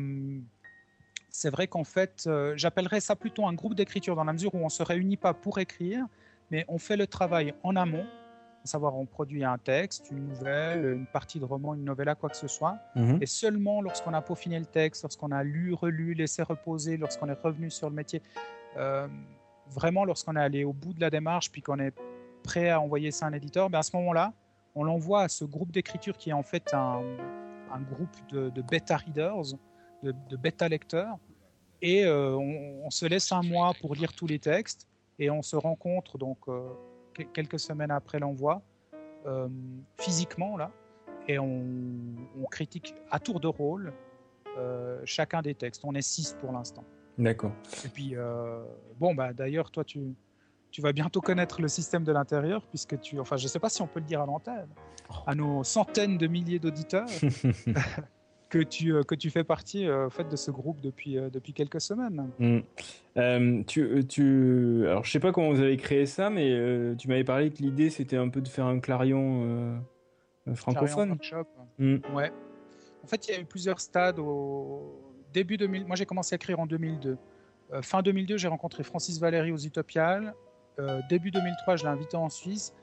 [1.29, 4.69] c'est vrai qu'en fait, j'appellerais ça plutôt un groupe d'écriture dans la mesure où on
[4.69, 6.05] se réunit pas pour écrire,
[6.51, 8.05] mais on fait le travail en amont,
[8.64, 12.30] à savoir on produit un texte, une nouvelle, une partie de roman, une novella, quoi
[12.30, 12.78] que ce soit.
[12.95, 13.20] Mhm.
[13.22, 17.41] Et seulement lorsqu'on a peaufiné le texte, lorsqu'on a lu, relu, laissé reposer, lorsqu'on est
[17.41, 18.22] revenu sur le métier,
[18.78, 19.07] euh,
[19.68, 21.93] vraiment lorsqu'on est allé au bout de la démarche, puis qu'on est
[22.43, 24.34] prêt à envoyer ça à un éditeur, ben à ce moment-là,
[24.76, 27.01] on l'envoie à ce groupe d'écriture qui est en fait un,
[27.72, 29.53] un groupe de, de bêta readers,
[30.03, 31.18] de, de bêta lecteurs,
[31.82, 34.88] et euh, on, on se laisse un mois pour lire tous les textes,
[35.18, 36.70] et on se rencontre donc euh,
[37.26, 38.61] quelques semaines après l'envoi,
[39.26, 39.47] euh,
[39.97, 40.72] physiquement là,
[41.28, 41.63] et on,
[42.41, 43.93] on critique à tour de rôle
[44.57, 45.82] euh, chacun des textes.
[45.86, 46.84] On est six pour l'instant.
[47.17, 47.51] D'accord.
[47.86, 48.63] Et puis, euh,
[48.99, 50.15] bon, bah, d'ailleurs, toi, tu,
[50.72, 53.82] tu vas bientôt connaître le système de l'intérieur, puisque tu, enfin, je sais pas si
[53.82, 54.70] on peut le dire à l'antenne,
[55.28, 57.07] à nos centaines de milliers d'auditeurs,
[58.49, 61.29] que tu, euh, que tu fais partie, euh, en fait, de ce groupe depuis, euh,
[61.29, 62.29] depuis quelques semaines.
[62.39, 62.59] Mm.
[63.17, 67.07] Euh, tu, tu, alors je sais pas comment vous avez créé ça, mais euh, tu
[67.07, 69.79] m'avais parlé que l'idée c'était un peu de faire un clarion
[70.47, 71.17] euh, francophone.
[71.19, 71.47] Clarion Workshop.
[71.77, 72.15] Mm.
[72.15, 72.31] Ouais.
[73.03, 74.99] En fait, il y a eu plusieurs stades au
[75.31, 75.85] début 2000.
[75.85, 77.17] Moi, j'ai commencé à écrire en 2002.
[77.71, 80.33] Euh, fin 2002, j'ai rencontré Francis Valéry aux Utopiales.
[81.09, 82.73] Début 2003, je l'ai invité en Suisse.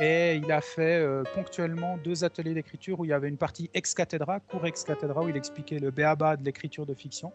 [0.00, 3.70] Et il a fait euh, ponctuellement deux ateliers d'écriture où il y avait une partie
[3.74, 7.32] ex cathedra, cours ex cathedra, où il expliquait le béaba de l'écriture de fiction.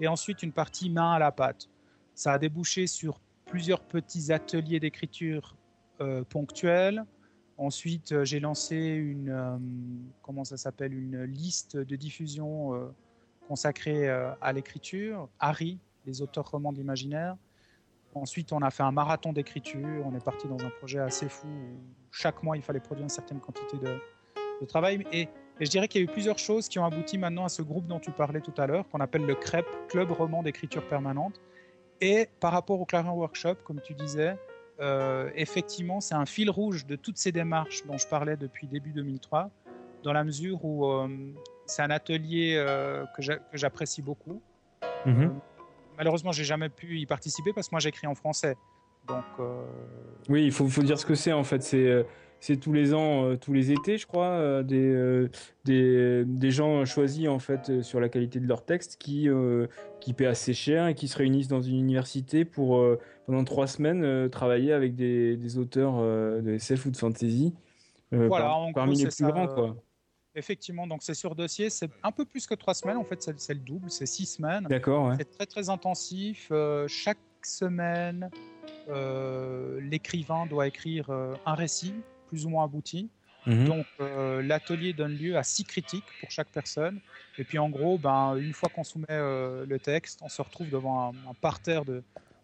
[0.00, 1.68] Et ensuite, une partie main à la pâte.
[2.14, 5.56] Ça a débouché sur plusieurs petits ateliers d'écriture
[6.00, 7.04] euh, ponctuels.
[7.58, 9.60] Ensuite, euh, j'ai lancé une,
[10.22, 12.90] comment ça s'appelle, une liste de diffusion
[13.46, 17.36] consacrée à l'écriture, Harry, les auteurs romans de l'imaginaire.
[18.14, 20.04] Ensuite, on a fait un marathon d'écriture.
[20.04, 21.78] On est parti dans un projet assez fou où
[22.10, 23.98] chaque mois, il fallait produire une certaine quantité de,
[24.60, 25.04] de travail.
[25.12, 27.48] Et, et je dirais qu'il y a eu plusieurs choses qui ont abouti maintenant à
[27.48, 30.86] ce groupe dont tu parlais tout à l'heure, qu'on appelle le CREP, Club Roman d'écriture
[30.88, 31.40] permanente.
[32.00, 34.36] Et par rapport au Clarion Workshop, comme tu disais,
[34.80, 38.90] euh, effectivement, c'est un fil rouge de toutes ces démarches dont je parlais depuis début
[38.92, 39.50] 2003,
[40.02, 41.08] dans la mesure où euh,
[41.66, 44.40] c'est un atelier euh, que j'a- que j'apprécie beaucoup.
[45.04, 45.38] Mhm.
[46.00, 48.56] Malheureusement, j'ai jamais pu y participer parce que moi j'écris en français.
[49.06, 49.62] Donc, euh,
[50.30, 51.62] Oui, il faut, faut dire ce que c'est en fait.
[51.62, 52.04] C'est euh,
[52.42, 55.28] c'est tous les ans, euh, tous les étés, je crois, des,
[55.66, 59.66] des, des gens choisis en fait sur la qualité de leur texte qui, euh,
[60.00, 63.66] qui paient assez cher et qui se réunissent dans une université pour euh, pendant trois
[63.66, 67.52] semaines euh, travailler avec des, des auteurs de SF ou de fantasy.
[68.10, 69.76] Voilà, par- en gros, parmi les plus ça, grands, quoi.
[70.34, 72.96] Effectivement, donc c'est sur dossier, c'est un peu plus que trois semaines.
[72.96, 74.64] En fait, c'est le double, c'est six semaines.
[74.64, 75.16] D'accord, ouais.
[75.18, 76.48] C'est très très intensif.
[76.50, 78.30] Euh, chaque semaine,
[78.88, 81.94] euh, l'écrivain doit écrire euh, un récit
[82.28, 83.08] plus ou moins abouti.
[83.46, 83.64] Mhm.
[83.64, 87.00] Donc l'atelier donne lieu à six critiques pour chaque personne.
[87.38, 91.08] Et puis en gros, ben, une fois qu'on soumet le texte, on se retrouve devant
[91.08, 92.02] un, un parterre de,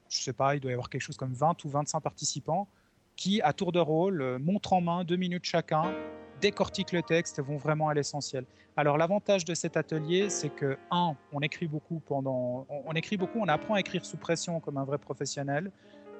[0.09, 2.66] je sais pas, il doit y avoir quelque chose comme 20 ou 25 participants
[3.14, 5.95] qui, à tour de rôle, montrent en main deux minutes chacun,
[6.41, 8.45] décortiquent le texte et vont vraiment à l'essentiel.
[8.76, 13.16] Alors l'avantage de cet atelier, c'est que un, on écrit beaucoup pendant, on, on écrit
[13.16, 15.70] beaucoup, on apprend à écrire sous pression comme un vrai professionnel.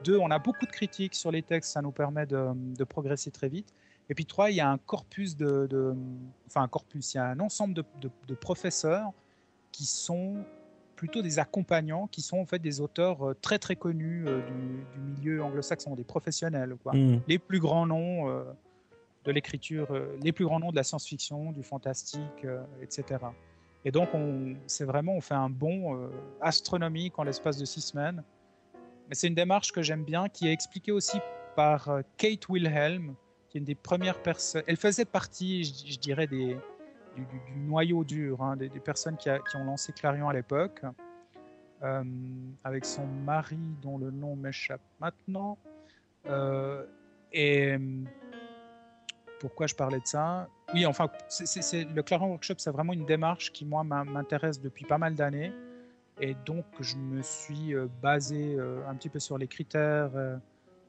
[0.05, 3.31] Deux, on a beaucoup de critiques sur les textes, ça nous permet de, de progresser
[3.31, 3.73] très vite.
[4.09, 5.95] Et puis trois, il y a un corpus de, de-
[6.47, 9.13] enfin un corpus, il y a un ensemble de, professeurs
[9.73, 10.37] qui sont
[10.95, 14.87] plutôt des accompagnants, qui sont en fait des auteurs euh, très très connus euh, du,
[14.93, 16.95] du milieu anglo-saxon, des professionnels, quoi.
[16.95, 17.21] Mhm.
[17.27, 18.45] Les plus grands noms euh,
[19.27, 23.25] de l'écriture, euh, les plus grands noms de la science-fiction, du fantastique, euh, etc.
[23.85, 26.09] Et donc, on, c'est vraiment, on fait un bond euh,
[26.41, 28.23] astronomique en l'espace de six semaines.
[29.09, 31.19] Mais c'est une démarche que j'aime bien, qui est expliquée aussi
[31.55, 33.15] par Kate Wilhelm,
[33.49, 34.63] qui est une des premières personnes.
[34.67, 36.57] Elle faisait partie, je, dirais, du,
[37.57, 40.83] noyau dur, hein, des, personnes qui, ont lancé Clarion à l'époque,
[42.65, 45.57] avec son mari dont le nom m'échappe maintenant.
[47.33, 47.79] Et
[49.41, 51.09] pourquoi je parlais de ça Oui, enfin,
[51.41, 55.53] le Clarion Workshop, c'est vraiment une démarche qui, moi, m'in- m'intéresse depuis pas mal d'années.
[56.21, 60.37] Et donc, je me suis euh, basé euh, un petit peu sur les critères euh,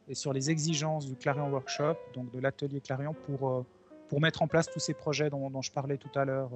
[0.08, 3.66] et sur les exigences du Clarion Workshop, donc de l'atelier Clarion, pour,
[4.08, 6.50] pour mettre en place tous ces projets dont, je parlais tout à l'heure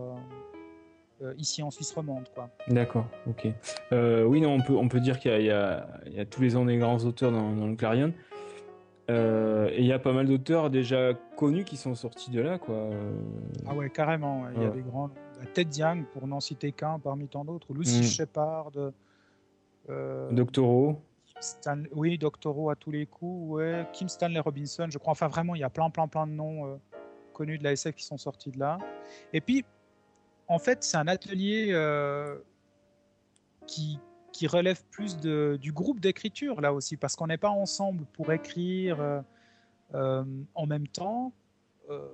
[1.38, 2.24] ici en Suisse romande.
[2.70, 3.48] D'accord, ok.
[3.92, 5.86] Oui, non, on peut, on peut dire qu'il y, a-
[6.30, 8.14] tous les ans des grands auteurs dans le Clarion.
[9.12, 12.58] Euh, et il y a pas mal d'auteurs déjà connus qui sont sortis de là,
[12.60, 12.76] quoi.
[12.76, 13.12] Euh,
[13.68, 14.44] Ah ouais, carrément.
[14.44, 14.50] ouais.
[14.56, 14.76] Il y a Ouais.
[14.76, 15.10] des grands.
[15.54, 18.04] Ted Young, pour n'en citer qu'un parmi tant d'autres, Lucy Mm.
[18.04, 18.72] Shepard.
[19.90, 21.02] euh, Doctorow.
[21.40, 23.86] Stan- oui, Doctorow à tous les coups, ouais.
[23.94, 25.12] Kim Stanley Robinson, je crois.
[25.12, 26.76] Enfin, vraiment, il y a plein, plein, plein de noms euh,
[27.34, 28.78] connus de la SF qui sont sortis de là.
[29.34, 29.66] Et puis,
[30.48, 31.74] en fait, c'est un atelier
[33.66, 34.00] qui,
[34.32, 38.32] qui relève plus de, du groupe d'écriture, là aussi, parce qu'on n'est pas ensemble pour
[38.32, 39.22] écrire euh,
[39.94, 40.24] euh,
[40.56, 41.34] en même temps.
[41.90, 42.08] Euh,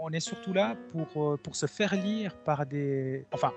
[0.00, 3.24] on- est surtout là pour, pour se faire lire par des...
[3.32, 3.52] Enfin,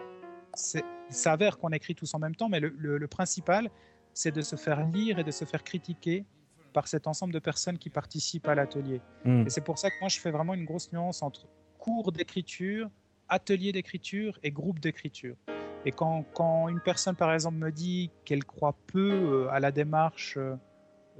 [0.75, 3.69] il s'avère qu'on écrit tous en même temps, mais le, le- le principal,
[4.13, 6.23] c'est de se faire lire et de se faire critiquer
[6.71, 9.01] par cet ensemble de personnes qui participent à l'atelier.
[9.25, 9.47] Mm.
[9.47, 11.47] Et c'est pour ça que moi, je fais vraiment une grosse nuance entre
[11.79, 12.89] cours d'écriture,
[13.27, 15.35] atelier d'écriture et groupe d'écriture.
[15.85, 16.25] Et quand,
[16.69, 20.55] une personne, par exemple, me dit qu'elle croit peu euh, à la démarche euh,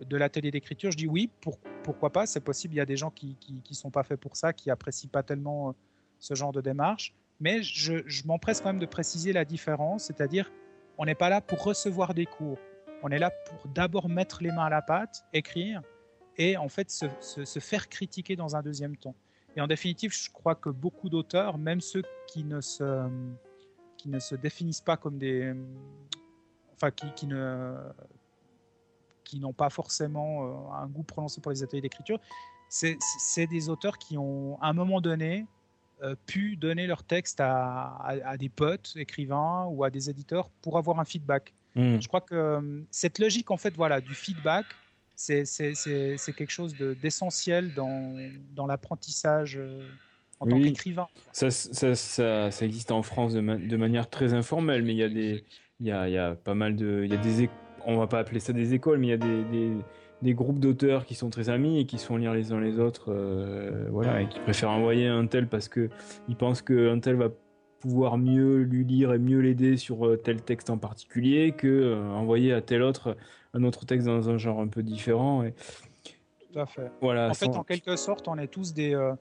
[0.05, 2.73] de l'atelier d'écriture, je dis oui, pour- pourquoi pas, c'est possible.
[2.75, 5.21] Il y a des gens qui qui sont pas faits pour ça, qui apprécient pas
[5.23, 5.73] tellement euh,
[6.19, 7.13] ce genre de démarche.
[7.39, 10.49] Mais je, m'empresse quand même de préciser la différence, c'est-à-dire
[10.97, 12.57] on n'est pas là pour recevoir des cours.
[13.01, 15.81] On est là pour d'abord mettre les mains à la pâte, écrire,
[16.37, 19.15] et en fait se- se faire critiquer dans un deuxième temps.
[19.57, 22.83] Et en définitive, je crois que beaucoup d'auteurs, même ceux qui ne se,
[24.03, 25.53] qui ne se définissent pas comme des,
[26.73, 27.73] enfin qui, qui ne,
[29.23, 32.19] qui n'ont pas forcément euh, un goût prononcé pour les ateliers d'écriture,
[32.67, 35.45] c'est des auteurs qui ont, à un moment donné,
[36.01, 40.49] euh, pu donner leur texte à, à- à des potes écrivains ou à des éditeurs
[40.61, 41.53] pour avoir un feedback.
[41.75, 42.01] Mm.
[42.01, 44.65] Je crois que euh, cette logique, en fait, voilà, du feedback,
[45.15, 45.43] c'est
[46.35, 48.17] quelque chose de- d'essentiel dans,
[48.53, 49.87] dans l'apprentissage euh,
[50.43, 50.63] en tant Oui.
[50.65, 51.07] qu'écrivain.
[51.31, 54.97] Ça, ça, ça, ça existe en France de, ma- de manière très informelle, mais il
[54.97, 55.43] y a des,
[55.79, 57.49] il y a, il y a pas mal de, il y a des,
[57.85, 59.71] on va pas appeler ça des écoles, mais il y a des, des,
[60.21, 62.77] des groupes d'auteurs qui sont très amis et qui se font lire les uns les
[62.79, 65.89] autres, euh, voilà, et qui préfèrent envoyer un tel parce que
[66.27, 67.29] ils pensent qu'un tel va
[67.79, 72.09] pouvoir mieux lui lire et mieux l'aider sur euh, tel texte en particulier que euh,
[72.11, 73.17] envoyer à tel autre
[73.53, 75.43] un autre texte dans un genre un peu différent.
[75.43, 75.53] Et
[76.51, 76.91] Tout à fait.
[77.01, 77.29] voilà.
[77.29, 79.13] en fait, sans- en quelque sorte, on est tous des, euh,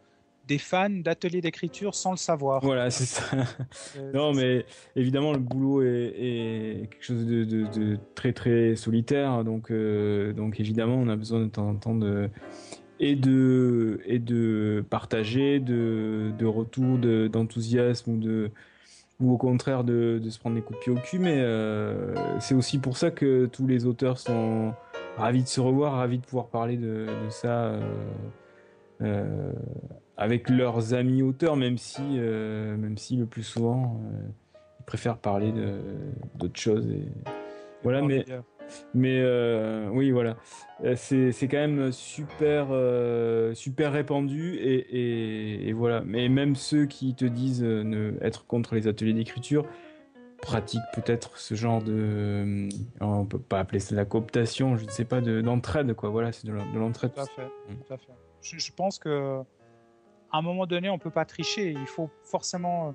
[0.47, 2.63] des fans d'ateliers d'écriture sans le savoir.
[2.65, 3.25] Voilà, c'est ça.
[3.97, 4.65] Euh, Non, mais
[4.97, 9.45] évidemment, le boulot est, est quelque chose de, de- de très très solitaire.
[9.45, 12.29] Donc, euh, donc évidemment, on a besoin de temps en temps de
[13.01, 18.51] et de et de partager, de de retour, de- d'enthousiasme ou de
[19.21, 21.19] ou au contraire de, de se prendre des coups de pied au cul.
[21.21, 24.73] Mais euh, c'est aussi pour ça que tous les auteurs sont
[25.17, 27.79] ravis de se revoir, ravis de pouvoir parler de, de ça.
[29.03, 29.53] euh,
[30.17, 34.29] avec leurs amis auteurs, même si, euh, même si le plus souvent, euh,
[34.81, 35.53] ils préfèrent parler
[36.35, 36.89] d'autres choses.
[36.91, 37.09] Et...
[37.83, 38.25] Voilà, mais,
[38.95, 40.37] mais euh, oui, voilà.
[40.95, 42.69] C'est quand même super,
[43.55, 46.03] super répandu et, et, et voilà.
[46.05, 49.65] Mais même ceux qui te disent ne, être contre les ateliers d'écriture
[50.41, 52.69] pratiquent peut-être ce genre de,
[53.01, 56.11] on peut pas appeler ça de la cooptation, je ne sais pas, de- d'entraide quoi.
[56.11, 57.13] Voilà, c'est de l'en- de l'entraide.
[57.15, 57.45] Tout à fait.
[57.45, 57.75] Mm.
[57.87, 58.13] Tout à fait.
[58.43, 59.41] Je, je pense que
[60.33, 61.71] à un moment donné, on peut pas tricher.
[61.73, 62.89] Il faut forcément.
[62.89, 62.93] euh,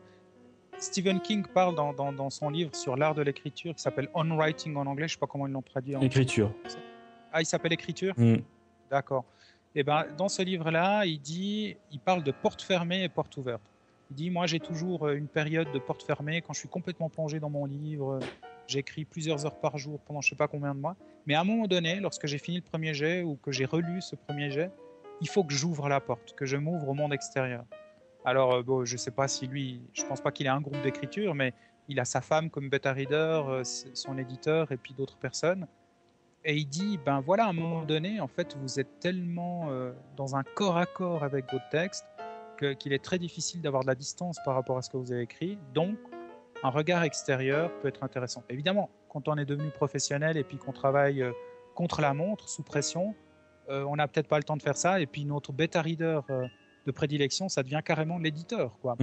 [0.79, 4.35] Stephen King parle dans, dans, dans son livre sur l'art de l'écriture qui s'appelle On
[4.35, 5.07] Writing en anglais.
[5.07, 5.95] Je sais pas comment ils l'ont traduit.
[5.95, 6.01] En...
[6.01, 6.51] Écriture.
[7.31, 8.13] Ah, il s'appelle Écriture.
[8.17, 8.37] Mm.
[8.91, 9.25] D'accord.
[9.75, 13.61] Et ben, dans ce livre-là, il dit, il parle de porte fermée et porte ouverte.
[14.09, 17.09] Il dit, moi, j'ai toujours euh, une période de porte fermée quand je suis complètement
[17.09, 18.13] plongé dans mon livre.
[18.13, 18.19] euh,
[18.67, 20.95] J'écris plusieurs heures par jour pendant je sais pas combien de mois.
[21.25, 24.01] Mais à un moment donné, lorsque j'ai fini le premier jet ou que j'ai relu
[24.01, 24.71] ce premier jet,
[25.21, 27.63] il faut que j'ouvre la porte, que je m'ouvre au monde extérieur.
[28.25, 30.81] Alors, euh, bon, je sais pas si lui, je pense pas qu'il ait un groupe
[30.81, 31.53] d'écriture, mais
[31.87, 35.65] il a sa femme comme bêta reader, euh, son éditeur et puis d'autres personnes.
[36.43, 39.91] Et il dit, ben voilà, à un moment donné, en fait, vous êtes tellement euh,
[40.15, 42.05] dans un corps à corps avec votre texte
[42.79, 45.21] qu'il est très difficile d'avoir de la distance par rapport à ce que vous avez
[45.21, 45.59] écrit.
[45.73, 45.97] Donc,
[46.63, 48.43] un regard extérieur peut être intéressant.
[48.49, 51.23] Évidemment, quand on est devenu professionnel et puis qu'on travaille
[51.75, 53.13] contre la montre, sous pression,
[53.69, 54.99] euh, on n'a peut-être pas le temps de faire ça.
[54.99, 56.45] Et puis notre bêta reader euh,
[56.85, 58.95] de prédilection, ça devient carrément l'éditeur, quoi.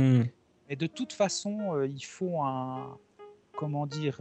[0.68, 2.96] Et de toute façon, euh, il faut un,
[3.56, 4.20] comment dire,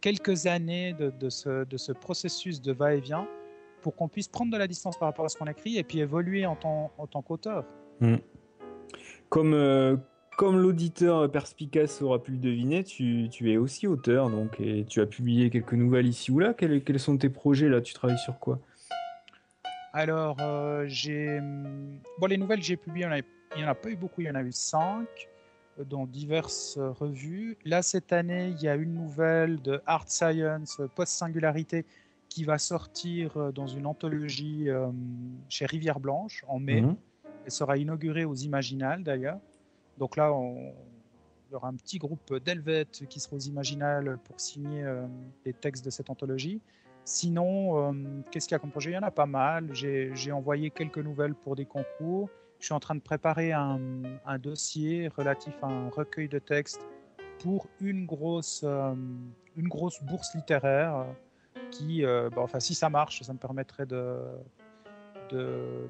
[0.00, 3.26] quelques années de, de ce, de ce processus de va-et-vient
[3.82, 6.00] pour qu'on puisse prendre de la distance par rapport à ce qu'on écrit et puis
[6.00, 7.64] évoluer en tant, en tant qu'auteur.
[9.28, 9.96] comme, euh,
[10.36, 15.00] comme l'auditeur perspicace aura pu le deviner, tu, tu es aussi auteur, donc, et tu
[15.00, 16.54] as publié quelques nouvelles ici ou là.
[16.54, 17.80] Quels, quels sont tes projets là?
[17.80, 18.58] Tu travailles sur quoi?
[19.92, 21.38] Alors, euh, j'ai.
[21.38, 24.20] hum, Bon, les nouvelles que j'ai publiées, il en n'y en a pas eu beaucoup,
[24.20, 25.08] il y en a eu cinq,
[25.78, 27.56] euh, dans diverses euh, revues.
[27.64, 31.84] Là, cette année, il y a une nouvelle de Art Science, Post-Singularité,
[32.28, 34.88] qui va sortir dans une anthologie euh,
[35.48, 36.82] chez Rivière Blanche en mai.
[36.82, 36.96] Mhm.
[37.44, 39.38] Elle sera inaugurée aux Imaginales d'ailleurs.
[39.96, 40.74] Donc là, on-
[41.48, 45.06] il y aura un petit groupe d'Helvètes qui sera aux Imaginales pour signer euh,
[45.46, 46.60] les textes de cette anthologie.
[47.10, 47.92] Sinon, euh,
[48.30, 48.90] qu'est-ce qu'il y a comme projet?
[48.90, 49.70] Il y en a pas mal.
[49.72, 52.28] J'ai envoyé quelques nouvelles pour des concours.
[52.60, 53.80] Je suis en train de préparer un,
[54.26, 56.86] un dossier relatif à un recueil de textes
[57.42, 58.92] pour une grosse, euh,
[59.56, 61.06] une grosse bourse littéraire
[61.70, 64.18] qui, euh, bah, enfin, si ça marche, ça me permettrait de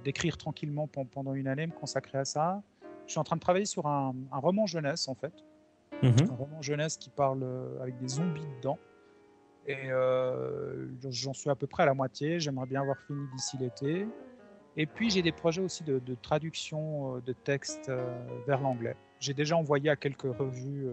[0.05, 2.63] d'écrire tranquillement pen- pendant une année, me consacrer à ça.
[3.07, 5.33] Je suis en train de travailler sur un, un roman jeunesse, en fait.
[6.03, 6.31] Mhm.
[6.31, 7.45] Un roman jeunesse qui parle
[7.81, 8.79] avec des zombies dedans.
[9.69, 12.41] Et euh, j'en suis à peu près à la moitié.
[12.41, 14.07] J'aimerais bien avoir fini d'ici l'été.
[14.77, 18.15] Et puis j'ai des projets aussi de, de traduction euh, de textes euh,
[18.47, 18.97] vers l'anglais.
[19.21, 20.87] J'ai déjà envoyé à quelques revues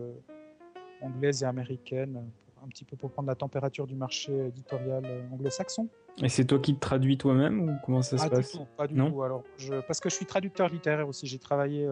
[1.02, 2.24] anglaises et américaines,
[2.64, 5.88] un petit peu pour prendre la température du marché éditorial anglo-saxon.
[6.24, 8.52] Et c'est toi qui te traduis toi-même ou comment ça se du passe?
[8.52, 9.12] tout, pas du Non?
[9.12, 9.22] tout.
[9.22, 11.28] Alors, je, parce que je suis traducteur littéraire aussi.
[11.28, 11.88] J'ai travaillé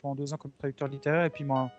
[0.00, 1.24] pendant deux ans comme traducteur littéraire.
[1.24, 1.72] Et puis, moi,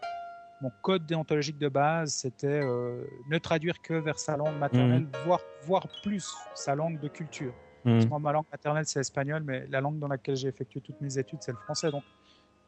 [0.61, 5.41] mon code déontologique de base, c'était euh, ne traduire que vers sa langue maternelle, voire,
[5.61, 7.53] voire plus sa langue de culture.
[7.83, 8.09] Parce que Mhm.
[8.09, 11.17] moi, ma langue maternelle, c'est l'espagnol, mais la langue dans laquelle j'ai effectué toutes mes
[11.17, 11.91] études, c'est le français.
[11.91, 12.03] Donc.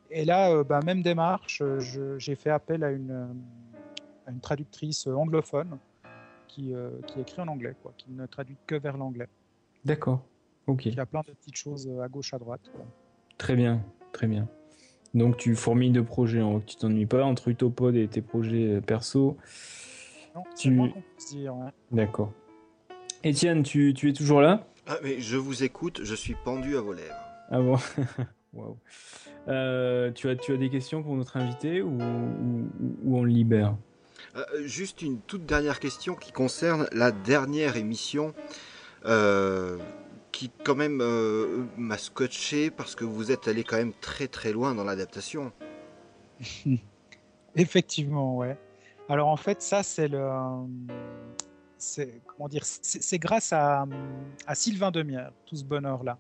[0.10, 1.80] Et là, euh, bah, même démarche, euh,
[2.18, 3.36] j'ai fait appel à une,
[4.26, 5.78] à une traductrice anglophone
[6.48, 9.28] qui, euh, qui écrit en anglais, quoi, qui ne traduit que vers l'anglais.
[9.84, 10.26] D'accord.
[10.66, 10.86] Ok.
[10.86, 12.62] Il y a plein de petites choses à gauche, à droite.
[12.74, 12.86] quoi.
[13.38, 13.84] Très bien.
[14.14, 14.48] Très bien.
[15.14, 18.82] Donc tu fourmilles de projets, hein, tu t'ennuies pas entre Utopod et tes projets euh,
[18.82, 19.38] perso.
[20.36, 20.92] Non, c'est Tu- moins
[21.32, 21.56] dire.
[21.56, 21.70] ouais.
[21.92, 22.32] D'accord.
[23.24, 24.68] Étienne, tu, tu es toujours là?
[24.88, 27.16] Ah, mais je vous écoute, je suis pendu à vos lèvres.
[27.50, 27.78] Ah bon?
[28.54, 28.78] Waouh.
[29.48, 32.68] Euh, tu, as, tu as des questions pour notre invité ou, ou,
[33.04, 33.76] ou on le libère?
[34.36, 38.34] Euh, juste une toute dernière question qui concerne la dernière émission
[39.06, 39.78] euh,
[40.38, 44.52] qui quand même euh, m'a scotché parce que vous êtes allé quand même très très
[44.52, 45.52] loin dans l'adaptation.
[47.56, 48.56] Effectivement, ouais.
[49.10, 50.12] Alors en fait, ça c'est
[51.80, 53.88] c'est comment dire, c'est grâce à,
[54.54, 56.20] Sylvain Demière, tout ce bonheur-là,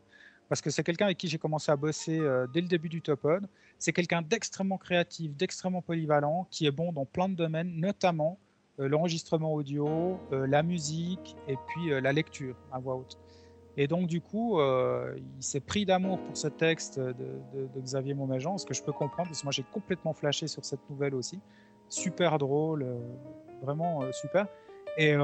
[0.49, 3.03] parce que c'est quelqu'un avec qui j'ai commencé à bosser euh, dès le début du
[3.03, 3.47] Topod.
[3.78, 8.39] C'est quelqu'un d'extrêmement créatif, d'extrêmement polyvalent, qui est bon dans plein de domaines, notamment
[8.80, 13.18] euh, l'enregistrement audio, euh, la musique et puis euh, la lecture à voix haute.
[13.80, 18.57] Et donc du coup, euh, il s'est pris d'amour pour ce texte de, Xavier Maumajean,
[18.57, 21.39] ce que je peux comprendre, parce que moi j'ai complètement flashé sur cette nouvelle aussi.
[21.88, 22.99] Super drôle, euh,
[23.61, 24.47] vraiment euh, super.
[24.97, 25.15] Et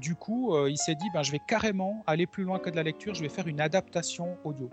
[0.00, 2.82] du coup, il s'est dit, ben, je vais carrément aller plus loin que de la
[2.82, 4.68] lecture, je vais faire une adaptation audio.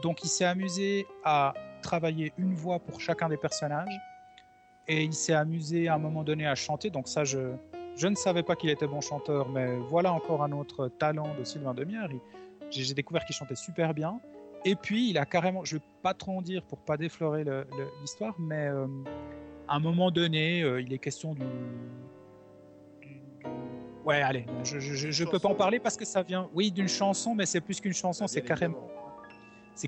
[0.00, 3.98] Donc il s'est amusé à travailler une voix pour chacun des personnages,
[4.86, 6.88] et il s'est amusé à un moment donné à chanter.
[6.88, 7.56] Donc ça, je,
[7.96, 11.44] je ne savais pas qu'il était bon chanteur, mais voilà encore un autre talent de
[11.44, 12.08] Sylvain Demière.
[12.70, 14.20] J'ai découvert qu'il chantait super bien.
[14.64, 17.44] Et puis, il a carrément, je ne vais pas trop en dire pour pas déflorer
[18.00, 18.86] l'histoire, mais euh,
[19.68, 21.42] à un moment donné, euh, il est question du,
[24.04, 27.34] Ouais, allez, je je peux pas en parler parce que ça vient, oui, d'une chanson,
[27.34, 28.86] mais c'est plus qu'une chanson, c'est carrément,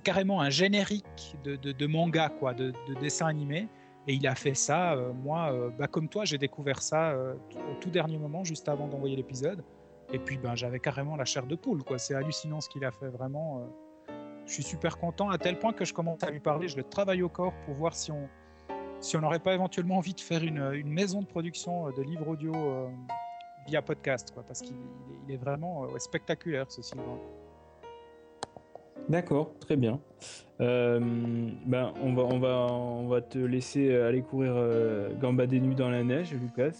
[0.03, 3.69] carrément un générique de, manga, quoi, de dessin animé.
[4.09, 7.35] Et il a fait ça, euh, moi, euh, bah, comme toi, j'ai découvert ça euh,
[7.71, 9.65] au tout dernier moment, juste avant d'envoyer l'épisode.
[10.13, 11.99] Et puis, ben, j'avais carrément la chair de poule, quoi.
[11.99, 13.69] C'est hallucinant ce qu'il a fait, vraiment.
[14.47, 16.85] je suis super content, à tel point que je commence à lui parler, je le
[16.85, 18.29] travaille au corps pour voir si on
[19.01, 22.53] si n'aurait pas éventuellement envie de faire une, une maison de production de livres audio
[23.67, 24.77] via podcast, quoi, parce qu'il
[25.27, 27.19] il est, est vraiment spectaculaire, ce Sylvain.
[29.09, 30.01] D'accord, très bien.
[30.61, 30.99] Euh,
[31.67, 35.91] ben, on, va, on, va, on va te laisser aller courir euh, gambader nu dans
[35.91, 36.75] la neige, Lucas.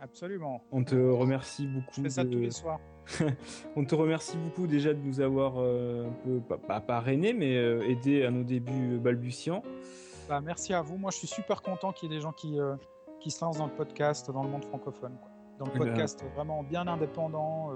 [0.00, 0.62] Absolument.
[0.70, 1.86] On te remercie beaucoup.
[1.96, 2.78] Je fais ça de- tous les soirs.
[3.76, 7.56] on te remercie beaucoup déjà de nous avoir euh, un peu, pas, pas parrainé, mais
[7.56, 9.62] euh, aidé à nos débuts balbutiants.
[10.28, 10.98] Bah, merci à vous.
[10.98, 12.58] Moi, je suis super content qu'il y ait des gens qui,
[13.18, 15.16] qui se lancent dans le podcast dans le monde francophone.
[15.20, 15.30] quoi.
[15.58, 17.70] Dans le Eh ben- podcast vraiment bien indépendant,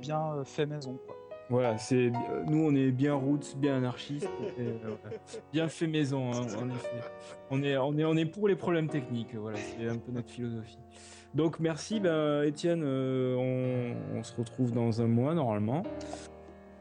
[0.00, 0.98] bien fait maison.
[1.06, 1.16] Quoi.
[1.50, 5.16] Voilà, c'est euh, nous on est bien roots, bien anarchistes, et, euh, voilà.
[5.52, 6.88] bien fait maison hein, en effet.
[7.50, 10.30] On est on est on est pour les problèmes techniques, voilà, c'est un peu notre
[10.30, 10.78] philosophie.
[11.34, 13.34] Donc merci, ben, Étienne, euh,
[14.14, 15.82] on, on se retrouve dans un mois normalement.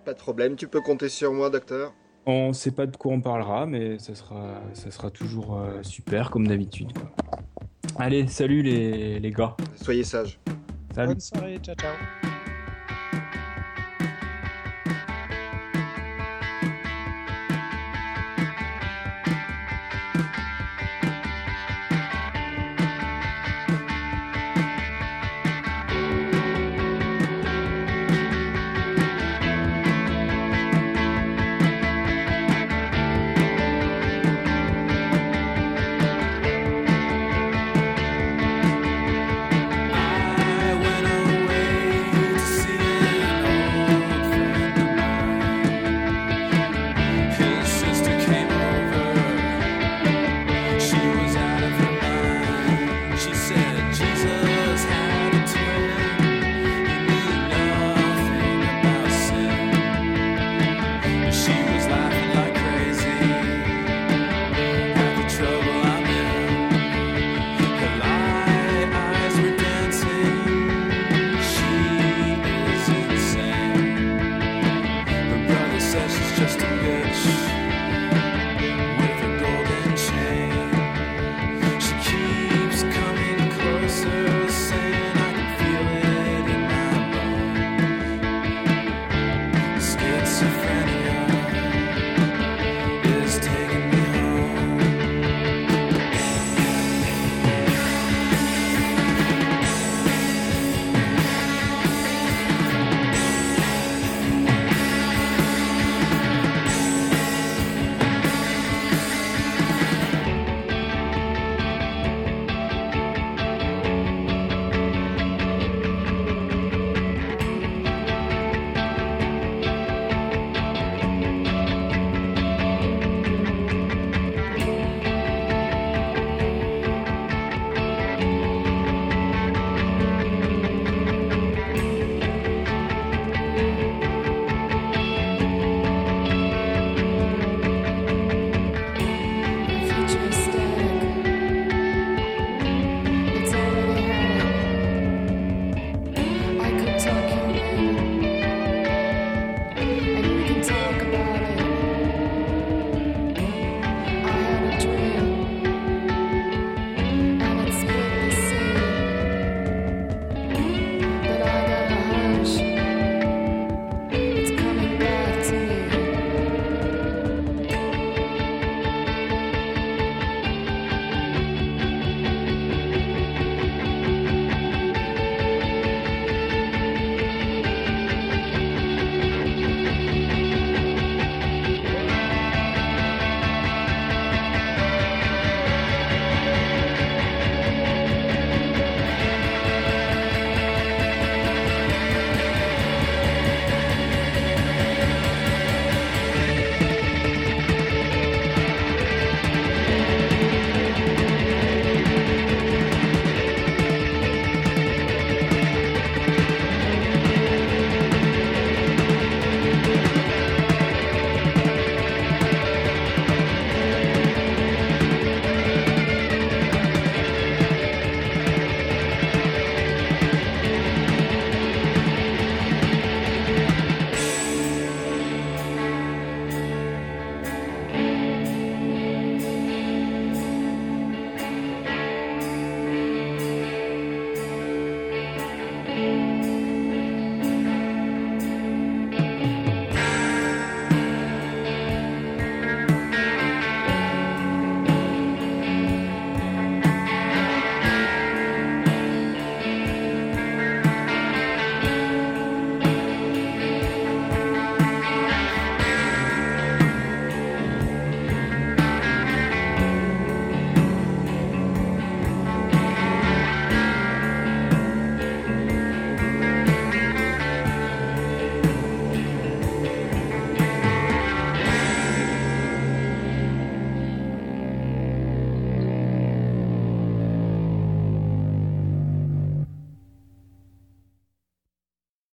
[0.05, 1.93] Pas de problème, tu peux compter sur moi, docteur?
[2.27, 6.29] On sait pas de quoi on parlera, mais ça sera, ça sera toujours euh, super
[6.29, 6.91] comme d'habitude.
[7.97, 9.55] Allez, salut les, les gars.
[9.75, 10.39] Soyez sages.
[10.93, 11.09] Salut.
[11.09, 12.38] Bonne soirée, ciao ciao.